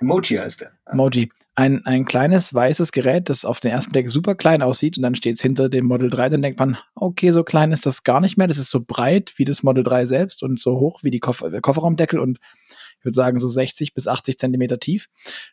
[0.00, 0.72] Emoji heißt der.
[0.86, 1.30] Emoji.
[1.56, 5.14] Ein, ein kleines weißes Gerät, das auf den ersten Blick super klein aussieht und dann
[5.14, 8.20] steht es hinter dem Model 3, dann denkt man, okay, so klein ist das gar
[8.20, 8.46] nicht mehr.
[8.46, 11.50] Das ist so breit wie das Model 3 selbst und so hoch wie die Koffer
[11.50, 12.38] der Kofferraumdeckel und
[12.98, 15.08] ich würde sagen so 60 bis 80 Zentimeter tief.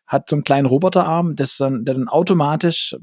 [0.05, 2.95] Hat so einen kleinen Roboterarm, das dann, der dann automatisch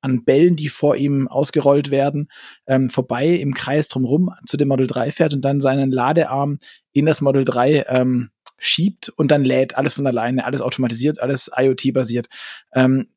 [0.00, 2.28] an Bällen, die vor ihm ausgerollt werden,
[2.66, 6.58] ähm, vorbei im Kreis drumherum zu dem Model 3 fährt und dann seinen Ladearm
[6.92, 11.50] in das Model 3 ähm, schiebt und dann lädt alles von alleine, alles automatisiert, alles
[11.56, 12.28] IoT-basiert.
[12.74, 13.08] Ähm,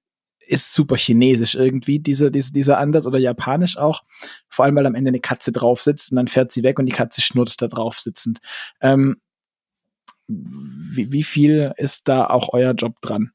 [0.45, 4.03] ist super chinesisch irgendwie, diese, diese, dieser Ansatz oder japanisch auch.
[4.49, 6.85] Vor allem, weil am Ende eine Katze drauf sitzt und dann fährt sie weg und
[6.85, 8.39] die Katze schnurrt da drauf sitzend.
[8.81, 9.17] Ähm,
[10.27, 13.31] wie, wie viel ist da auch euer Job dran?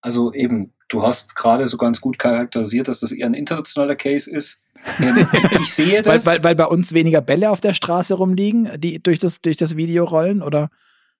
[0.00, 4.30] Also eben, du hast gerade so ganz gut charakterisiert, dass das eher ein internationaler Case
[4.30, 4.60] ist.
[5.60, 6.24] Ich sehe das.
[6.24, 9.56] weil, weil, weil bei uns weniger Bälle auf der Straße rumliegen, die durch das, durch
[9.56, 10.68] das Video rollen, oder?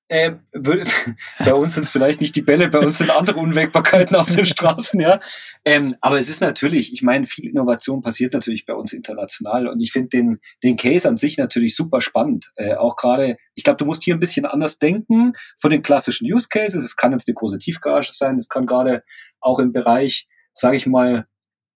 [0.08, 4.30] Äh, bei uns sind es vielleicht nicht die Bälle, bei uns sind andere Unwägbarkeiten auf
[4.30, 5.20] den Straßen, ja.
[5.64, 9.80] Ähm, aber es ist natürlich, ich meine, viel Innovation passiert natürlich bei uns international und
[9.80, 12.52] ich finde den, den Case an sich natürlich super spannend.
[12.56, 16.30] Äh, auch gerade, ich glaube, du musst hier ein bisschen anders denken von den klassischen
[16.30, 16.82] Use Cases.
[16.82, 19.02] Es kann jetzt eine große Tiefgarage sein, es kann gerade
[19.40, 21.26] auch im Bereich, sage ich mal,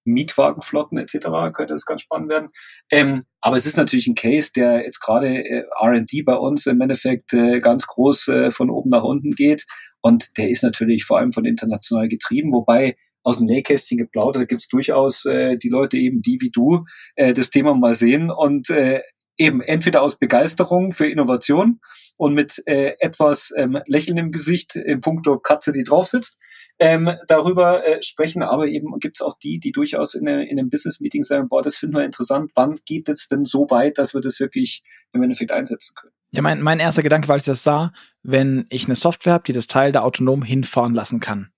[0.04, 1.26] Mietwagenflotten etc.
[1.54, 2.48] könnte das ganz spannend werden.
[2.90, 6.80] Ähm, aber es ist natürlich ein Case, der jetzt gerade äh, R&D bei uns im
[6.80, 9.64] Endeffekt äh, ganz groß äh, von oben nach unten geht
[10.02, 14.46] und der ist natürlich vor allem von international getrieben, wobei aus dem Nähkästchen geplaudert, da
[14.46, 16.84] gibt es durchaus äh, die Leute eben, die wie du
[17.14, 19.00] äh, das Thema mal sehen und äh,
[19.38, 21.80] eben entweder aus Begeisterung für Innovation
[22.16, 26.38] und mit etwas ähm, Lächeln im Gesicht im Punkto Katze, die drauf sitzt,
[26.82, 30.68] ähm, darüber äh, sprechen, aber eben gibt es auch die, die durchaus in, in einem
[30.68, 34.20] Business-Meeting sagen, boah, das finden wir interessant, wann geht es denn so weit, dass wir
[34.20, 36.12] das wirklich im Endeffekt einsetzen können?
[36.32, 37.92] Ja, mein, mein erster Gedanke, weil ich das sah,
[38.24, 41.52] wenn ich eine Software habe, die das Teil da autonom hinfahren lassen kann.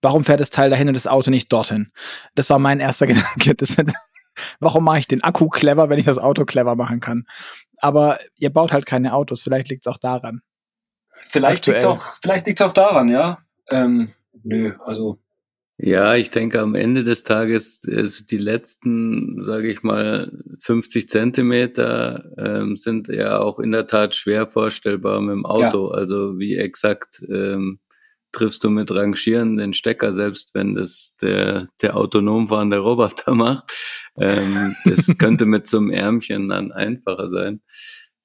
[0.00, 1.92] Warum fährt das Teil dahin und das Auto nicht dorthin?
[2.34, 3.54] Das war mein erster Gedanke.
[3.54, 3.76] Das,
[4.58, 7.26] warum mache ich den Akku clever, wenn ich das Auto clever machen kann?
[7.76, 10.40] Aber ihr baut halt keine Autos, vielleicht liegt es auch daran.
[11.10, 13.40] Vielleicht liegt es auch, vielleicht liegt's auch daran, ja.
[13.68, 15.18] Ähm, nö, also.
[15.82, 22.30] Ja, ich denke, am Ende des Tages, also die letzten, sage ich mal, 50 Zentimeter
[22.36, 25.90] ähm, sind ja auch in der Tat schwer vorstellbar mit dem Auto.
[25.90, 25.98] Ja.
[25.98, 27.80] Also wie exakt ähm,
[28.32, 33.72] triffst du mit Rangieren den Stecker, selbst wenn das der, der autonom fahrende Roboter macht.
[34.18, 37.62] Ähm, das könnte mit so einem Ärmchen dann einfacher sein.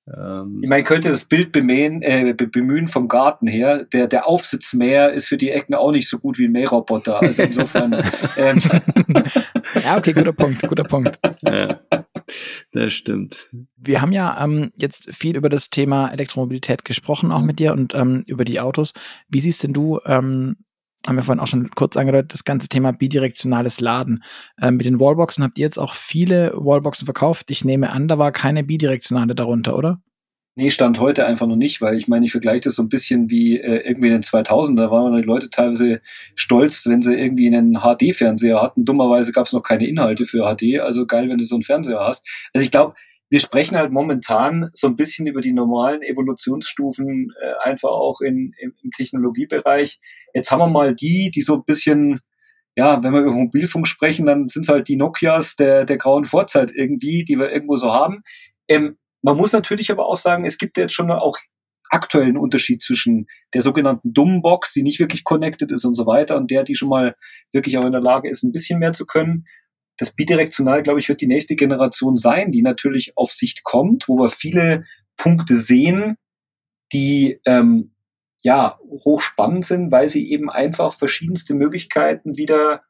[0.08, 3.86] Ähm, ich meine, könnte das Bild bemähen, äh, bemühen vom Garten her.
[3.86, 7.22] Der, der Aufsitzmäher ist für die Ecken auch nicht so gut wie ein Mähroboter.
[7.22, 7.93] Also insofern.
[8.38, 8.62] ähm.
[9.84, 11.20] Ja, okay, guter Punkt, guter Punkt.
[11.41, 11.80] Ja,
[12.72, 13.49] das stimmt.
[13.78, 17.95] Wir haben ja ähm, jetzt viel über das Thema Elektromobilität gesprochen, auch mit dir und
[17.95, 18.93] ähm, über die Autos.
[19.28, 20.58] Wie siehst denn du ähm,
[21.08, 24.24] haben wir vorhin auch schon kurz angedeutet, das ganze Thema bidirektionales Laden.
[24.62, 27.51] Ähm, mit den Wallboxen habt ihr jetzt auch viele Wallboxen verkauft.
[27.51, 30.01] Ich nehme an, da war keine bidirektionale darunter, oder?
[30.58, 33.30] Nee, stand heute einfach noch nicht, weil ich meine, ich vergleiche das so ein bisschen
[33.30, 35.99] wie äh, irgendwie in den 2000 Da waren die Leute teilweise
[36.34, 38.86] stolz, wenn sie irgendwie einen HD-Fernseher hatten.
[38.86, 41.99] Dummerweise gab es noch keine Inhalte für HD, also geil, wenn du so einen Fernseher
[41.99, 42.26] hast.
[42.53, 42.95] Also ich glaube,
[43.30, 48.53] wir sprechen halt momentan so ein bisschen über die normalen Evolutionsstufen, äh, einfach auch in,
[48.59, 49.99] im, im Technologiebereich.
[50.34, 52.19] Jetzt haben wir mal die, die so ein bisschen,
[52.76, 56.26] ja, wenn wir über Mobilfunk sprechen, dann sind es halt die Nokias der, der grauen
[56.26, 58.21] Vorzeit irgendwie, die wir irgendwo so haben.
[58.67, 61.38] Ähm, man muss natürlich aber auch sagen, es gibt jetzt schon auch
[61.89, 66.36] aktuellen Unterschied zwischen der sogenannten dummen Box, die nicht wirklich connected ist und so weiter,
[66.36, 67.15] und der, die schon mal
[67.51, 69.45] wirklich auch in der Lage ist, ein bisschen mehr zu können
[69.98, 74.18] das bidirektional, glaube ich, wird die nächste Generation sein, die natürlich auf Sicht kommt, wo
[74.18, 74.86] wir viele
[75.18, 76.18] Punkte sehen,
[76.91, 77.96] die ähm,
[78.41, 82.84] ja hochspannend sind, weil sie eben einfach verschiedenste Möglichkeiten wieder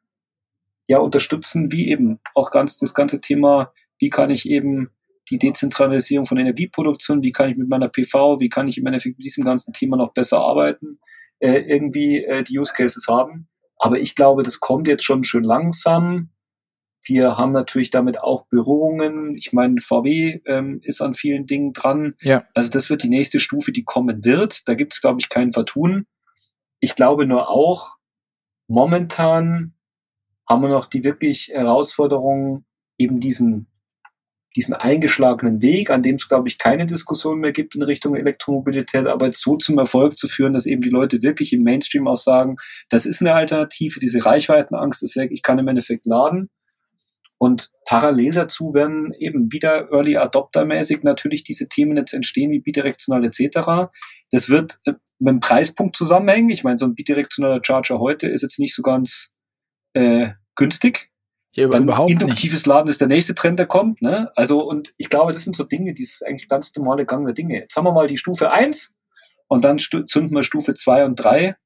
[0.86, 4.90] ja unterstützen, wie eben auch ganz das ganze Thema, wie kann ich eben
[5.30, 9.18] die Dezentralisierung von Energieproduktion, wie kann ich mit meiner PV, wie kann ich im Endeffekt
[9.18, 11.00] mit diesem ganzen Thema noch besser arbeiten,
[11.40, 13.48] äh, irgendwie äh, die Use Cases haben.
[13.78, 16.30] Aber ich glaube, das kommt jetzt schon schön langsam.
[17.06, 19.36] Wir haben natürlich damit auch Berührungen.
[19.36, 22.14] Ich meine, VW ähm, ist an vielen Dingen dran.
[22.20, 22.44] Ja.
[22.54, 24.68] Also das wird die nächste Stufe, die kommen wird.
[24.68, 26.06] Da gibt es, glaube ich, kein Vertun.
[26.80, 27.96] Ich glaube nur auch,
[28.68, 29.74] momentan
[30.48, 32.64] haben wir noch die wirklich Herausforderung,
[32.98, 33.66] eben diesen,
[34.54, 39.06] diesen eingeschlagenen Weg, an dem es, glaube ich, keine Diskussion mehr gibt in Richtung Elektromobilität,
[39.06, 42.56] aber so zum Erfolg zu führen, dass eben die Leute wirklich im Mainstream auch sagen,
[42.88, 46.48] das ist eine Alternative, diese Reichweitenangst ist weg, ich kann im Endeffekt laden.
[47.38, 52.60] Und parallel dazu werden eben wieder Early Adopter mäßig natürlich diese Themen jetzt entstehen wie
[52.60, 53.90] bidirektional etc.
[54.30, 56.50] Das wird äh, mit dem Preispunkt zusammenhängen.
[56.50, 59.30] Ich meine, so ein bidirektionaler Charger heute ist jetzt nicht so ganz
[59.92, 61.10] äh, günstig.
[61.54, 62.66] Ja, Dann überhaupt induktives nicht.
[62.66, 64.02] Laden ist der nächste Trend, der kommt.
[64.02, 64.30] Ne?
[64.34, 67.34] Also, und ich glaube, das sind so Dinge, die ist eigentlich ganz normale Gang der
[67.34, 67.60] Dinge.
[67.60, 68.94] Jetzt haben wir mal die Stufe eins
[69.48, 71.56] und dann zünden wir Stufe zwei und drei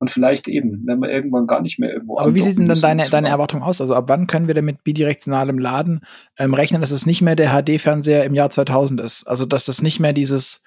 [0.00, 2.80] und vielleicht eben, wenn wir irgendwann gar nicht mehr irgendwo Aber wie sieht denn dann
[2.80, 3.82] deine, deine Erwartung aus?
[3.82, 6.00] Also ab wann können wir denn mit bidirektionalem Laden
[6.38, 9.24] ähm, rechnen, dass es nicht mehr der HD-Fernseher im Jahr 2000 ist?
[9.24, 10.62] Also dass das nicht mehr dieses,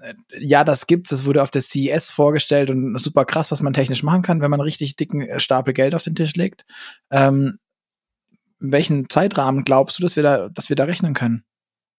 [0.00, 3.72] äh, ja, das gibt's, das wurde auf der CES vorgestellt und super krass, was man
[3.72, 6.64] technisch machen kann, wenn man richtig dicken äh, Stapel Geld auf den Tisch legt.
[7.10, 7.58] Ähm,
[8.60, 11.42] welchen Zeitrahmen glaubst du, dass wir da, dass wir da rechnen können?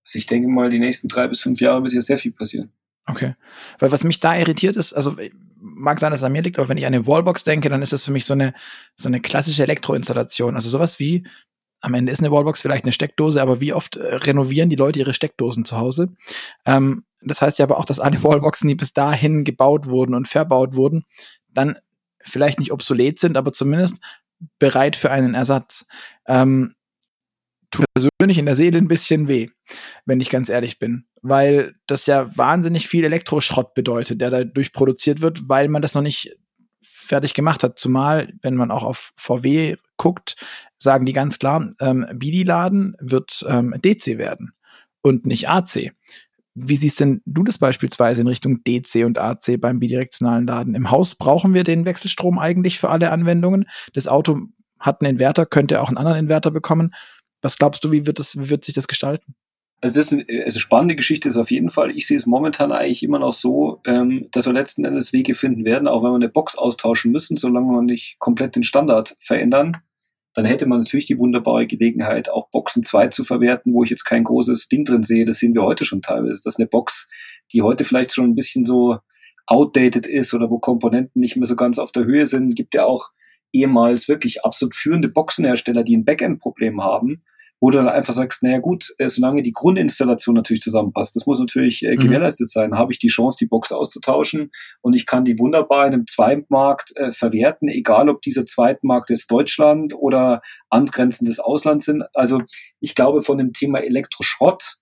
[0.05, 2.71] Also ich denke mal, die nächsten drei bis fünf Jahre wird hier sehr viel passieren.
[3.05, 3.35] Okay.
[3.79, 5.17] Weil was mich da irritiert ist, also
[5.59, 7.81] mag sein, dass es an mir liegt, aber wenn ich an eine Wallbox denke, dann
[7.81, 8.53] ist das für mich so eine,
[8.95, 10.55] so eine klassische Elektroinstallation.
[10.55, 11.25] Also sowas wie,
[11.81, 14.99] am Ende ist eine Wallbox vielleicht eine Steckdose, aber wie oft äh, renovieren die Leute
[14.99, 16.13] ihre Steckdosen zu Hause?
[16.65, 20.27] Ähm, das heißt ja aber auch, dass alle Wallboxen, die bis dahin gebaut wurden und
[20.27, 21.03] verbaut wurden,
[21.49, 21.75] dann
[22.21, 23.99] vielleicht nicht obsolet sind, aber zumindest
[24.59, 25.85] bereit für einen Ersatz.
[26.25, 26.73] Ähm,
[27.73, 29.49] tut persönlich in der Seele ein bisschen weh,
[30.05, 35.21] wenn ich ganz ehrlich bin, weil das ja wahnsinnig viel Elektroschrott bedeutet, der dadurch produziert
[35.21, 36.37] wird, weil man das noch nicht
[36.81, 37.79] fertig gemacht hat.
[37.79, 40.35] Zumal, wenn man auch auf VW guckt,
[40.77, 44.51] sagen die ganz klar, ähm, BIDI-Laden wird ähm, DC werden
[45.01, 45.91] und nicht AC.
[46.55, 50.75] Wie siehst denn du das beispielsweise in Richtung DC und AC beim bidirektionalen Laden?
[50.75, 53.65] Im Haus brauchen wir den Wechselstrom eigentlich für alle Anwendungen.
[53.93, 54.39] Das Auto
[54.79, 56.93] hat einen Inverter, könnte auch einen anderen Inverter bekommen.
[57.43, 59.35] Was glaubst du, wie wird, das, wie wird sich das gestalten?
[59.81, 61.91] Also das ist eine also spannende Geschichte ist auf jeden Fall.
[61.91, 65.65] Ich sehe es momentan eigentlich immer noch so, ähm, dass wir letzten Endes Wege finden
[65.65, 69.81] werden, auch wenn wir eine Box austauschen müssen, solange wir nicht komplett den Standard verändern,
[70.33, 74.05] dann hätte man natürlich die wunderbare Gelegenheit, auch Boxen 2 zu verwerten, wo ich jetzt
[74.05, 75.25] kein großes Ding drin sehe.
[75.25, 76.39] Das sehen wir heute schon teilweise.
[76.43, 77.09] Das ist eine Box,
[77.51, 78.99] die heute vielleicht schon ein bisschen so
[79.45, 82.55] outdated ist oder wo Komponenten nicht mehr so ganz auf der Höhe sind.
[82.55, 83.09] Gibt ja auch
[83.51, 87.23] ehemals wirklich absolut führende Boxenhersteller, die ein Backend-Problem haben,
[87.63, 91.39] wo du dann einfach sagst, naja gut, äh, solange die Grundinstallation natürlich zusammenpasst, das muss
[91.39, 92.01] natürlich äh, Mhm.
[92.01, 94.51] gewährleistet sein, habe ich die Chance, die Box auszutauschen
[94.81, 99.31] und ich kann die wunderbar in einem Zweitmarkt äh, verwerten, egal ob dieser Zweitmarkt jetzt
[99.31, 102.03] Deutschland oder angrenzendes Ausland sind.
[102.13, 102.41] Also
[102.81, 104.75] ich glaube, von dem Thema Elektroschrott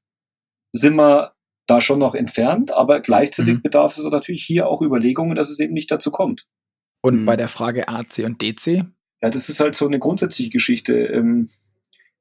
[0.71, 1.33] sind wir
[1.67, 3.61] da schon noch entfernt, aber gleichzeitig Mhm.
[3.61, 6.47] bedarf es natürlich hier auch Überlegungen, dass es eben nicht dazu kommt.
[7.03, 7.25] Und Mhm.
[7.25, 8.85] bei der Frage AC und DC?
[9.21, 10.95] Ja, das ist halt so eine grundsätzliche Geschichte.
[10.95, 11.49] Ähm,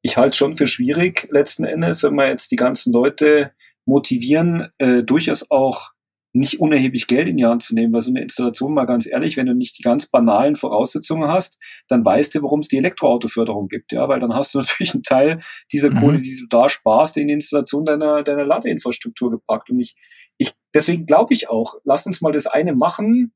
[0.02, 3.52] Ich halte es schon für schwierig, letzten Endes, wenn wir jetzt die ganzen Leute
[3.86, 5.90] motivieren, äh, durchaus auch
[6.32, 9.36] nicht unerheblich Geld in die Hand zu nehmen, weil so eine Installation, mal ganz ehrlich,
[9.36, 13.68] wenn du nicht die ganz banalen Voraussetzungen hast, dann weißt du, warum es die Elektroautoförderung
[13.68, 15.40] gibt, ja, weil dann hast du natürlich einen Teil
[15.72, 15.98] dieser Mhm.
[15.98, 19.70] Kohle, die du da sparst, in die Installation deiner, deiner Ladeinfrastruktur gepackt.
[19.70, 19.96] Und ich,
[20.38, 23.32] ich, deswegen glaube ich auch, lass uns mal das eine machen,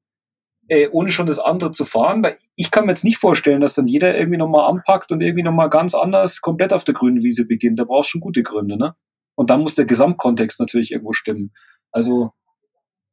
[0.68, 3.74] äh, ohne schon das andere zu fahren, weil ich kann mir jetzt nicht vorstellen, dass
[3.74, 7.46] dann jeder irgendwie nochmal anpackt und irgendwie nochmal ganz anders komplett auf der grünen Wiese
[7.46, 7.78] beginnt.
[7.78, 8.94] Da brauchst du schon gute Gründe, ne?
[9.36, 11.52] Und dann muss der Gesamtkontext natürlich irgendwo stimmen.
[11.90, 12.30] Also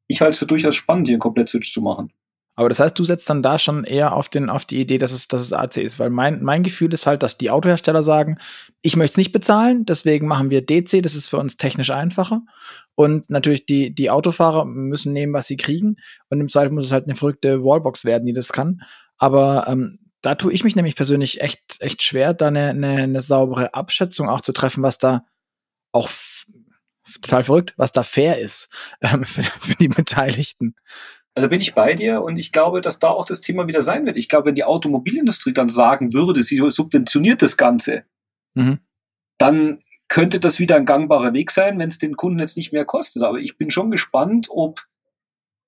[0.08, 2.14] ich halte es für durchaus spannend, hier einen Komplett-Switch zu machen.
[2.56, 5.14] Aber das heißt, du setzt dann da schon eher auf, den, auf die Idee, dass
[5.14, 5.99] es, dass es AC ist.
[5.99, 8.38] Weil mein, mein Gefühl ist halt, dass die Autohersteller sagen,
[8.82, 12.41] ich möchte es nicht bezahlen, deswegen machen wir DC, das ist für uns technisch einfacher.
[12.95, 15.95] Und natürlich die, die Autofahrer müssen nehmen, was sie kriegen.
[16.30, 18.82] Und im Zweifel muss es halt eine verrückte Wallbox werden, die das kann.
[19.18, 23.22] Aber ähm, da tue ich mich nämlich persönlich echt, echt schwer, da eine, eine, eine
[23.22, 25.26] saubere Abschätzung auch zu treffen, was da
[25.91, 26.10] auch
[27.22, 28.70] total verrückt, was da fair ist
[29.02, 30.76] ähm, für, für die Beteiligten.
[31.34, 34.05] Also bin ich bei dir und ich glaube, dass da auch das Thema wieder sein
[34.05, 34.17] wird.
[34.17, 38.03] Ich glaube, wenn die Automobilindustrie dann sagen würde, sie subventioniert das Ganze,
[38.53, 38.79] Mhm.
[39.38, 42.86] dann könnte das wieder ein gangbarer Weg sein, wenn es den Kunden jetzt nicht mehr
[42.86, 43.23] kostet.
[43.23, 44.86] Aber ich bin schon gespannt, ob,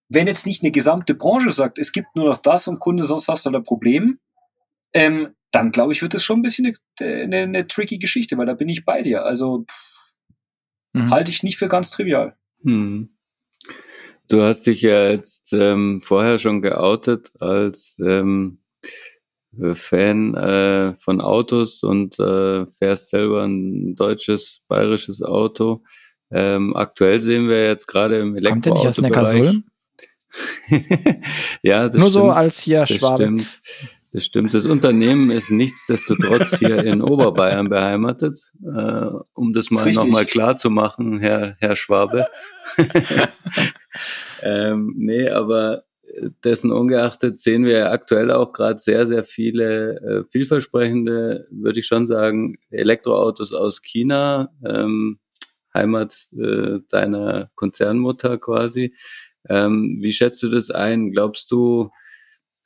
[0.10, 3.30] wenn jetzt nicht eine gesamte Branche sagt, es gibt nur noch das und Kunde, sonst
[3.30, 4.20] hast du ein Problem,
[4.94, 8.48] ähm, dann glaube ich, wird das schon ein bisschen eine, eine, eine tricky Geschichte, weil
[8.48, 9.24] da bin ich bei dir.
[9.24, 9.66] Also
[10.92, 11.10] mhm.
[11.10, 12.36] halte ich nicht für ganz trivial.
[12.64, 13.16] Mhm.
[14.34, 18.64] Du hast dich ja jetzt ähm, vorher schon geoutet als ähm,
[19.74, 25.84] Fan äh, von Autos und äh, fährst selber ein deutsches, bayerisches Auto.
[26.32, 29.60] Ähm, aktuell sehen wir jetzt gerade im Elektroauto-Bereich.
[31.62, 33.24] ja, das Nur stimmt, so als hier das Schwabe.
[33.24, 33.60] Stimmt.
[34.14, 34.54] Das stimmt.
[34.54, 40.70] Das Unternehmen ist nichtsdestotrotz hier in Oberbayern beheimatet, äh, um das mal nochmal klar zu
[40.70, 42.28] machen, Herr, Herr Schwabe.
[44.44, 45.86] ähm, nee, aber
[46.44, 52.06] dessen ungeachtet sehen wir aktuell auch gerade sehr, sehr viele äh, vielversprechende, würde ich schon
[52.06, 55.20] sagen, Elektroautos aus China, ähm,
[55.74, 58.96] Heimat äh, deiner Konzernmutter quasi.
[59.50, 61.12] Ähm, wie schätzt du das ein?
[61.12, 61.90] Glaubst du,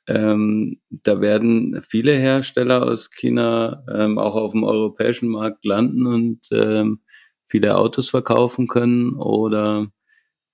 [0.08, 6.40] ähm, da werden viele Hersteller aus China ähm, auch auf dem europäischen Markt landen und
[6.50, 7.02] ähm,
[7.46, 9.14] viele Autos verkaufen können?
[9.14, 9.88] Oder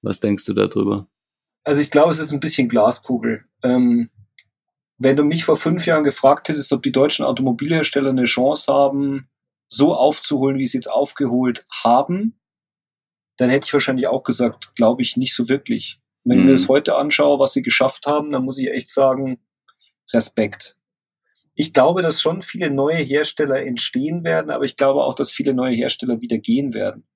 [0.03, 1.09] was denkst du darüber?
[1.63, 3.45] Also ich glaube, es ist ein bisschen Glaskugel.
[3.63, 4.11] Ähm,
[4.99, 9.29] wenn du mich vor fünf Jahren gefragt hättest, ob die deutschen Automobilhersteller eine Chance haben,
[9.69, 12.39] so aufzuholen, wie sie jetzt aufgeholt haben,
[13.37, 16.01] dann hätte ich wahrscheinlich auch gesagt, glaube ich nicht so wirklich.
[16.25, 16.43] Wenn mhm.
[16.43, 19.39] ich mir das heute anschaue, was sie geschafft haben, dann muss ich echt sagen,
[20.13, 20.77] Respekt.
[21.55, 25.55] Ich glaube, dass schon viele neue Hersteller entstehen werden, aber ich glaube auch, dass viele
[25.55, 27.07] neue Hersteller wieder gehen werden.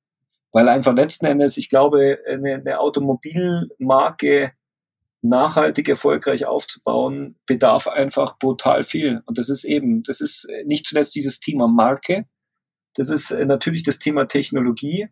[0.52, 4.52] Weil einfach letzten Endes, ich glaube, eine, eine Automobilmarke
[5.20, 9.22] nachhaltig erfolgreich aufzubauen, bedarf einfach brutal viel.
[9.26, 12.26] Und das ist eben, das ist nicht zuletzt dieses Thema Marke.
[12.94, 15.08] Das ist natürlich das Thema Technologie.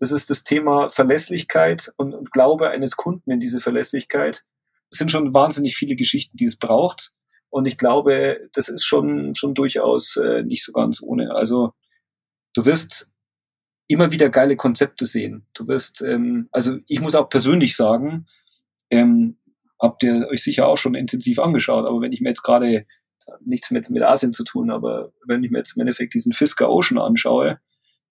[0.00, 4.44] Das ist das Thema Verlässlichkeit und, und Glaube eines Kunden in diese Verlässlichkeit.
[4.90, 7.12] Es sind schon wahnsinnig viele Geschichten, die es braucht.
[7.50, 11.34] Und ich glaube, das ist schon, schon durchaus äh, nicht so ganz ohne.
[11.34, 11.74] Also
[12.54, 13.12] du wirst
[13.88, 15.46] immer wieder geile Konzepte sehen.
[15.52, 18.26] Du wirst, ähm, also ich muss auch persönlich sagen,
[18.88, 19.38] ähm,
[19.78, 22.86] habt ihr euch sicher auch schon intensiv angeschaut, aber wenn ich mir jetzt gerade
[23.40, 26.70] nichts mit, mit Asien zu tun, aber wenn ich mir jetzt im Endeffekt diesen Fisker
[26.70, 27.60] Ocean anschaue,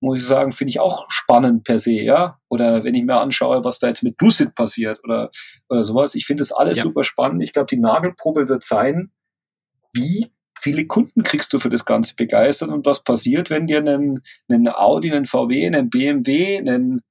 [0.01, 2.39] muss ich sagen, finde ich auch spannend per se, ja.
[2.49, 5.29] Oder wenn ich mir anschaue, was da jetzt mit Lucid passiert oder,
[5.69, 6.15] oder sowas.
[6.15, 6.83] Ich finde das alles ja.
[6.83, 7.43] super spannend.
[7.43, 9.11] Ich glaube, die Nagelprobe wird sein,
[9.93, 14.21] wie viele Kunden kriegst du für das Ganze begeistert und was passiert, wenn dir einen,
[14.49, 17.01] einen Audi, einen VW, einen BMW, einen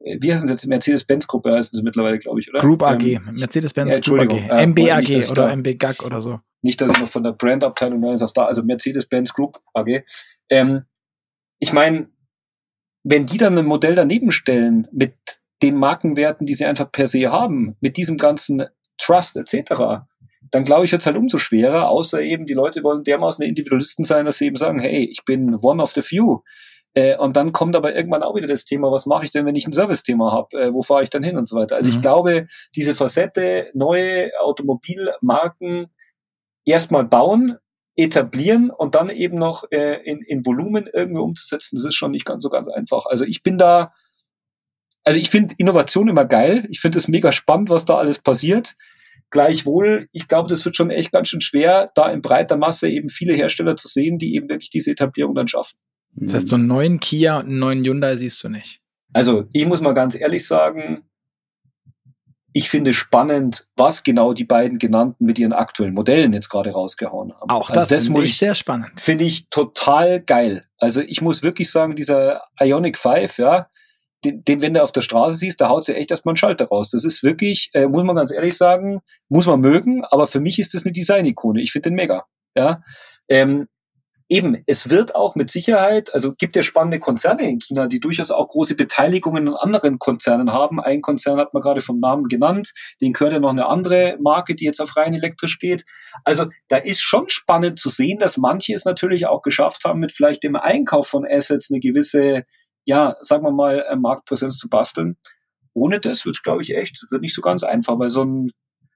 [0.00, 0.66] äh, wie heißen sie jetzt?
[0.66, 2.60] Mercedes-Benz-Gruppe heißen sie mittlerweile, glaube ich, oder?
[2.60, 6.40] Group AG, ähm, Mercedes-Benz ja, Group AG, äh, MBAG nicht, oder MBGAG oder so.
[6.62, 10.02] Nicht, dass ich noch von der Brandabteilung ist auf da, also Mercedes-Benz Group AG.
[10.50, 10.84] Ähm,
[11.58, 12.08] ich meine,
[13.08, 15.14] wenn die dann ein Modell daneben stellen mit
[15.62, 18.64] den Markenwerten, die sie einfach per se haben, mit diesem ganzen
[18.98, 20.02] Trust etc.,
[20.50, 24.04] dann glaube ich, wird es halt umso schwerer, außer eben die Leute wollen dermaßen Individualisten
[24.04, 26.42] sein, dass sie eben sagen, hey, ich bin one of the few.
[26.94, 29.56] Äh, und dann kommt aber irgendwann auch wieder das Thema, was mache ich denn, wenn
[29.56, 30.60] ich ein Service-Thema habe?
[30.60, 31.76] Äh, wo fahre ich dann hin und so weiter?
[31.76, 31.96] Also mhm.
[31.96, 35.88] ich glaube, diese Facette, neue Automobilmarken
[36.64, 37.58] erstmal bauen,
[37.96, 42.26] etablieren und dann eben noch äh, in, in Volumen irgendwie umzusetzen, das ist schon nicht
[42.26, 43.06] ganz so ganz einfach.
[43.06, 43.92] Also ich bin da,
[45.02, 46.66] also ich finde Innovation immer geil.
[46.70, 48.76] Ich finde es mega spannend, was da alles passiert.
[49.30, 53.08] Gleichwohl, ich glaube, das wird schon echt ganz schön schwer, da in breiter Masse eben
[53.08, 55.76] viele Hersteller zu sehen, die eben wirklich diese Etablierung dann schaffen.
[56.12, 58.80] Das heißt, so einen neuen Kia und einen neuen Hyundai siehst du nicht.
[59.12, 61.02] Also, ich muss mal ganz ehrlich sagen,
[62.56, 67.34] ich finde spannend, was genau die beiden genannten mit ihren aktuellen Modellen jetzt gerade rausgehauen
[67.34, 67.50] haben.
[67.50, 68.98] Auch das, also das finde ich sehr spannend.
[68.98, 70.64] Finde ich total geil.
[70.78, 73.68] Also ich muss wirklich sagen, dieser Ionic 5, ja,
[74.24, 76.68] den, den, wenn du auf der Straße siehst, da haut sie echt erstmal einen Schalter
[76.68, 76.88] raus.
[76.88, 80.58] Das ist wirklich, äh, muss man ganz ehrlich sagen, muss man mögen, aber für mich
[80.58, 81.60] ist das eine Design-Ikone.
[81.60, 82.24] Ich finde den mega.
[82.56, 82.80] Ja.
[83.28, 83.68] Ähm,
[84.28, 88.30] eben, es wird auch mit Sicherheit, also gibt ja spannende Konzerne in China, die durchaus
[88.30, 90.80] auch große Beteiligungen an anderen Konzernen haben.
[90.80, 94.54] Ein Konzern hat man gerade vom Namen genannt, den gehört ja noch eine andere Marke,
[94.54, 95.84] die jetzt auf rein elektrisch geht.
[96.24, 100.12] Also da ist schon spannend zu sehen, dass manche es natürlich auch geschafft haben, mit
[100.12, 102.44] vielleicht dem Einkauf von Assets eine gewisse,
[102.84, 105.16] ja, sagen wir mal, äh, Marktpräsenz zu basteln.
[105.72, 108.50] Ohne das wird es, glaube ich, echt, wird nicht so ganz einfach, weil so ein,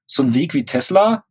[0.07, 1.25] so ein Weg wie Tesla,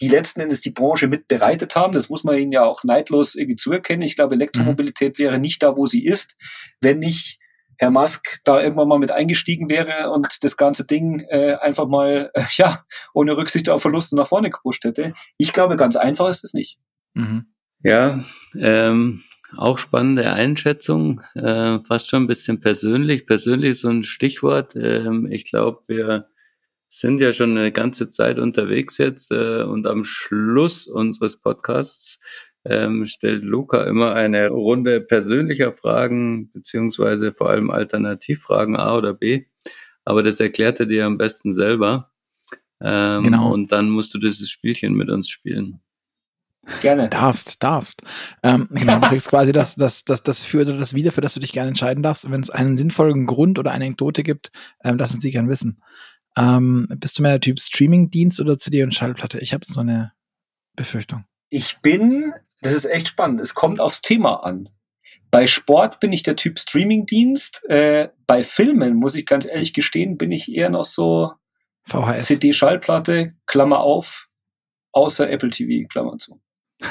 [0.00, 1.92] die letzten Endes die Branche mit bereitet haben.
[1.92, 4.02] Das muss man ihnen ja auch neidlos irgendwie zuerkennen.
[4.02, 5.22] Ich glaube, Elektromobilität mhm.
[5.22, 6.36] wäre nicht da, wo sie ist,
[6.80, 7.38] wenn nicht
[7.78, 12.30] Herr Musk da irgendwann mal mit eingestiegen wäre und das ganze Ding äh, einfach mal,
[12.34, 15.12] äh, ja, ohne Rücksicht auf Verluste nach vorne gepusht hätte.
[15.38, 16.78] Ich glaube, ganz einfach ist es nicht.
[17.14, 17.46] Mhm.
[17.82, 18.24] Ja,
[18.58, 19.22] ähm,
[19.56, 23.26] auch spannende Einschätzung, äh, fast schon ein bisschen persönlich.
[23.26, 24.74] Persönlich so ein Stichwort.
[24.74, 26.28] Ähm, ich glaube, wir
[26.98, 32.18] sind ja schon eine ganze Zeit unterwegs jetzt äh, und am Schluss unseres Podcasts
[32.64, 39.44] ähm, stellt Luca immer eine Runde persönlicher Fragen, beziehungsweise vor allem Alternativfragen A oder B.
[40.04, 42.10] Aber das erklärt er dir am besten selber.
[42.80, 43.52] Ähm, genau.
[43.52, 45.80] Und dann musst du dieses Spielchen mit uns spielen.
[46.80, 47.08] Gerne.
[47.10, 48.02] Darfst, darfst.
[48.42, 51.34] Ähm, genau, du kriegst quasi das, das, das, das für oder das wieder, für das
[51.34, 52.24] du dich gerne entscheiden darfst.
[52.24, 54.50] Und wenn es einen sinnvollen Grund oder eine Anekdote gibt,
[54.82, 55.82] ähm, lass uns die gerne wissen.
[56.36, 59.38] Ähm, bist du mehr der Typ Streaming-Dienst oder CD und Schallplatte?
[59.38, 60.12] Ich habe so eine
[60.76, 61.24] Befürchtung.
[61.50, 62.32] Ich bin,
[62.62, 64.68] das ist echt spannend, es kommt aufs Thema an.
[65.30, 67.64] Bei Sport bin ich der Typ Streaming-Dienst.
[67.68, 71.32] Äh, bei Filmen, muss ich ganz ehrlich gestehen, bin ich eher noch so
[71.86, 72.26] VHS.
[72.26, 74.28] CD-Schallplatte, Klammer auf,
[74.92, 76.40] außer Apple TV, Klammer zu.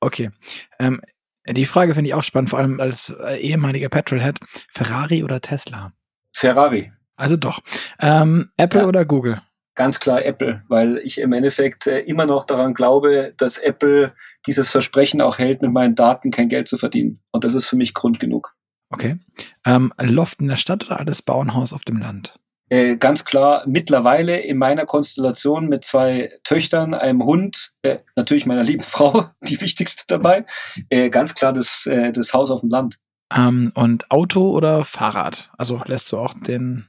[0.00, 0.30] okay.
[0.78, 1.00] Ähm,
[1.48, 4.38] die Frage finde ich auch spannend, vor allem als äh, ehemaliger Petrolhead.
[4.70, 5.92] Ferrari oder Tesla?
[6.32, 6.92] Ferrari.
[7.16, 7.60] Also doch.
[8.00, 8.86] Ähm, Apple ja.
[8.86, 9.40] oder Google?
[9.74, 14.14] Ganz klar Apple, weil ich im Endeffekt äh, immer noch daran glaube, dass Apple
[14.46, 17.20] dieses Versprechen auch hält, mit meinen Daten kein Geld zu verdienen.
[17.30, 18.54] Und das ist für mich Grund genug.
[18.90, 19.18] Okay.
[19.66, 22.38] Ähm, Loft in der Stadt oder alles Bauernhaus auf dem Land?
[22.68, 28.64] Äh, ganz klar mittlerweile in meiner Konstellation mit zwei Töchtern, einem Hund, äh, natürlich meiner
[28.64, 30.46] lieben Frau, die wichtigste dabei,
[30.88, 32.96] äh, ganz klar das, äh, das Haus auf dem Land.
[33.34, 35.50] Ähm, und Auto oder Fahrrad?
[35.58, 36.86] Also lässt du auch den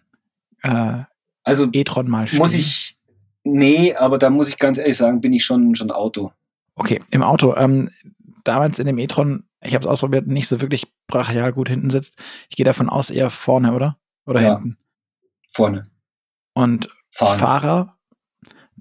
[0.63, 1.03] äh,
[1.43, 2.39] also E-Tron mal stehen?
[2.39, 2.97] Muss ich,
[3.43, 6.31] nee, aber da muss ich ganz ehrlich sagen, bin ich schon, schon Auto.
[6.75, 7.55] Okay, im Auto.
[7.55, 7.89] Ähm,
[8.43, 12.17] damals in dem E-Tron, ich habe es ausprobiert, nicht so wirklich brachial gut hinten sitzt.
[12.49, 13.97] Ich gehe davon aus, eher vorne, oder?
[14.25, 14.55] Oder ja.
[14.55, 14.77] hinten?
[15.47, 15.89] Vorne.
[16.53, 17.39] Und Fahren.
[17.39, 17.97] Fahrer?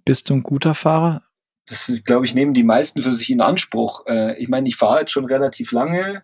[0.05, 1.23] Bist du ein guter Fahrer?
[1.67, 4.07] Das, glaube ich, nehmen die meisten für sich in Anspruch.
[4.07, 6.23] Äh, ich meine, ich fahre jetzt schon relativ lange.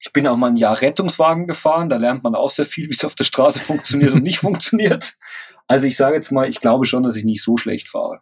[0.00, 1.88] Ich bin auch mal ein Jahr Rettungswagen gefahren.
[1.88, 5.14] Da lernt man auch sehr viel, wie es auf der Straße funktioniert und nicht funktioniert.
[5.66, 8.20] Also ich sage jetzt mal, ich glaube schon, dass ich nicht so schlecht fahre.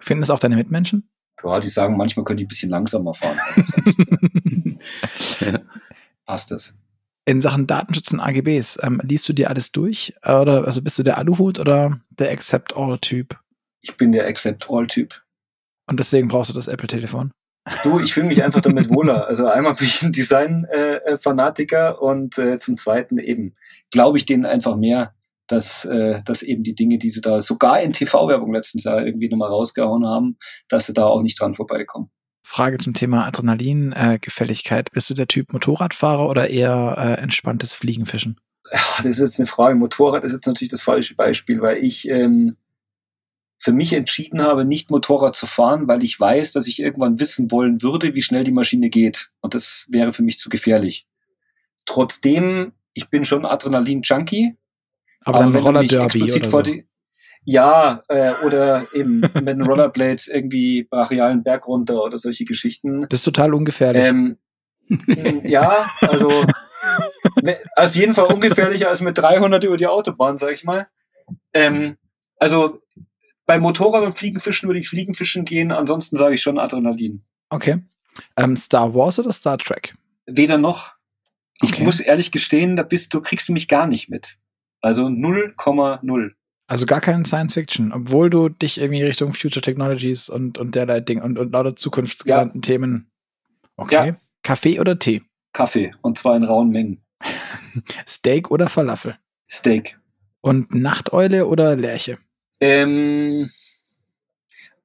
[0.00, 1.08] Finden das auch deine Mitmenschen?
[1.44, 3.38] Ja, die sagen, manchmal können die ein bisschen langsamer fahren.
[5.40, 5.60] ja.
[6.24, 6.74] Passt das
[7.24, 10.14] in Sachen Datenschutz und AGBs, ähm, liest du dir alles durch?
[10.24, 13.38] Oder also bist du der Aluhut oder der Accept All-Typ?
[13.80, 15.22] Ich bin der Accept All-Typ.
[15.88, 17.30] Und deswegen brauchst du das Apple-Telefon?
[17.84, 19.26] Du, ich fühle mich einfach damit wohler.
[19.28, 23.54] Also einmal bin ich ein Design-Fanatiker äh, und äh, zum Zweiten eben
[23.90, 25.14] glaube ich denen einfach mehr,
[25.46, 29.28] dass, äh, dass eben die Dinge, die sie da sogar in TV-Werbung letztens Jahr irgendwie
[29.28, 30.38] nochmal rausgehauen haben,
[30.68, 32.10] dass sie da auch nicht dran vorbeikommen.
[32.44, 34.88] Frage zum Thema Adrenalingefälligkeit.
[34.88, 38.40] Äh, Bist du der Typ Motorradfahrer oder eher äh, entspanntes Fliegenfischen?
[38.72, 39.76] Ja, das ist jetzt eine Frage.
[39.76, 42.56] Motorrad ist jetzt natürlich das falsche Beispiel, weil ich ähm,
[43.62, 47.52] für mich entschieden habe, nicht Motorrad zu fahren, weil ich weiß, dass ich irgendwann wissen
[47.52, 49.30] wollen würde, wie schnell die Maschine geht.
[49.40, 51.06] Und das wäre für mich zu gefährlich.
[51.86, 54.56] Trotzdem, ich bin schon Adrenalin-Junkie.
[55.20, 56.62] Aber, aber dann Roller-Derby oder so.
[56.62, 56.88] Die,
[57.44, 63.06] ja, äh, oder eben mit den Rollerblades irgendwie brachialen Berg runter oder solche Geschichten.
[63.10, 64.02] Das ist total ungefährlich.
[64.02, 64.38] Ähm,
[65.44, 66.28] ja, also
[67.76, 70.88] auf jeden Fall ungefährlicher als mit 300 über die Autobahn, sag ich mal.
[71.54, 71.96] Ähm,
[72.38, 72.80] also
[73.46, 77.24] bei Motorrad und Fliegenfischen würde ich Fliegenfischen gehen, ansonsten sage ich schon Adrenalin.
[77.50, 77.82] Okay.
[78.36, 79.94] Ähm, Star Wars oder Star Trek?
[80.26, 80.94] Weder noch.
[81.60, 81.84] Ich okay.
[81.84, 84.38] muss ehrlich gestehen, da bist du, kriegst du mich gar nicht mit.
[84.80, 86.30] Also 0,0.
[86.66, 91.00] Also gar kein Science Fiction, obwohl du dich irgendwie Richtung Future Technologies und, und derlei
[91.00, 92.66] Ding und, und lauter zukunftsgewandten ja.
[92.66, 93.10] Themen.
[93.76, 94.08] Okay.
[94.08, 94.16] Ja.
[94.42, 95.22] Kaffee oder Tee?
[95.52, 95.92] Kaffee.
[96.00, 97.04] Und zwar in rauen Mengen.
[98.08, 99.16] Steak oder Falafel?
[99.50, 99.98] Steak.
[100.40, 102.18] Und Nachteule oder Lerche?
[102.62, 103.50] Ähm,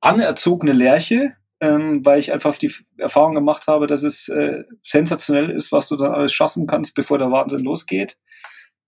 [0.02, 5.72] anerzogene Lerche, ähm, weil ich einfach die Erfahrung gemacht habe, dass es äh, sensationell ist,
[5.72, 8.18] was du dann alles schaffen kannst, bevor der Wahnsinn losgeht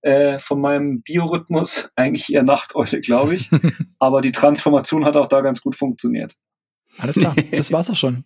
[0.02, 3.50] äh, von meinem Biorhythmus eigentlich eher Nachteule, glaube ich.
[4.00, 6.36] Aber die Transformation hat auch da ganz gut funktioniert.
[6.98, 8.26] Alles klar, das war's auch schon.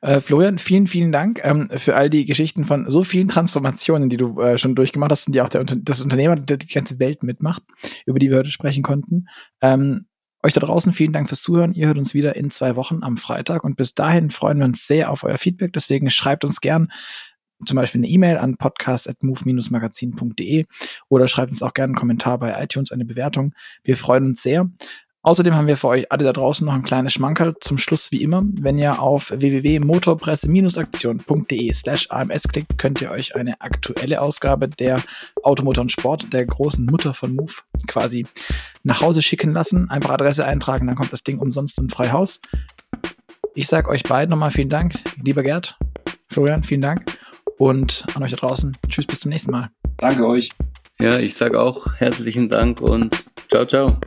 [0.00, 4.16] Äh, Florian, vielen, vielen Dank ähm, für all die Geschichten von so vielen Transformationen, die
[4.16, 7.22] du äh, schon durchgemacht hast und die auch der, das Unternehmer, der die ganze Welt
[7.22, 7.62] mitmacht,
[8.04, 9.26] über die wir heute sprechen konnten.
[9.60, 10.06] Ähm,
[10.42, 11.72] euch da draußen vielen Dank fürs Zuhören.
[11.72, 14.86] Ihr hört uns wieder in zwei Wochen am Freitag und bis dahin freuen wir uns
[14.86, 15.72] sehr auf euer Feedback.
[15.72, 16.88] Deswegen schreibt uns gern
[17.64, 20.66] zum Beispiel eine E-Mail an podcast.move-magazin.de
[21.08, 23.54] oder schreibt uns auch gerne einen Kommentar bei iTunes, eine Bewertung.
[23.82, 24.70] Wir freuen uns sehr.
[25.26, 28.22] Außerdem haben wir für euch alle da draußen noch ein kleines Schmankerl zum Schluss wie
[28.22, 28.44] immer.
[28.46, 35.02] Wenn ihr auf www.motorpresse-aktion.de slash AMS klickt, könnt ihr euch eine aktuelle Ausgabe der
[35.42, 37.54] Automotor und Sport, der großen Mutter von Move,
[37.88, 38.24] quasi
[38.84, 39.90] nach Hause schicken lassen.
[39.90, 42.40] Einfach Adresse eintragen, dann kommt das Ding umsonst in frei Haus.
[43.56, 44.94] Ich sage euch beiden nochmal vielen Dank.
[45.24, 45.76] Lieber Gerd,
[46.28, 47.18] Florian, vielen Dank.
[47.58, 49.70] Und an euch da draußen, tschüss, bis zum nächsten Mal.
[49.96, 50.50] Danke euch.
[51.00, 53.98] Ja, ich sage auch herzlichen Dank und ciao, ciao.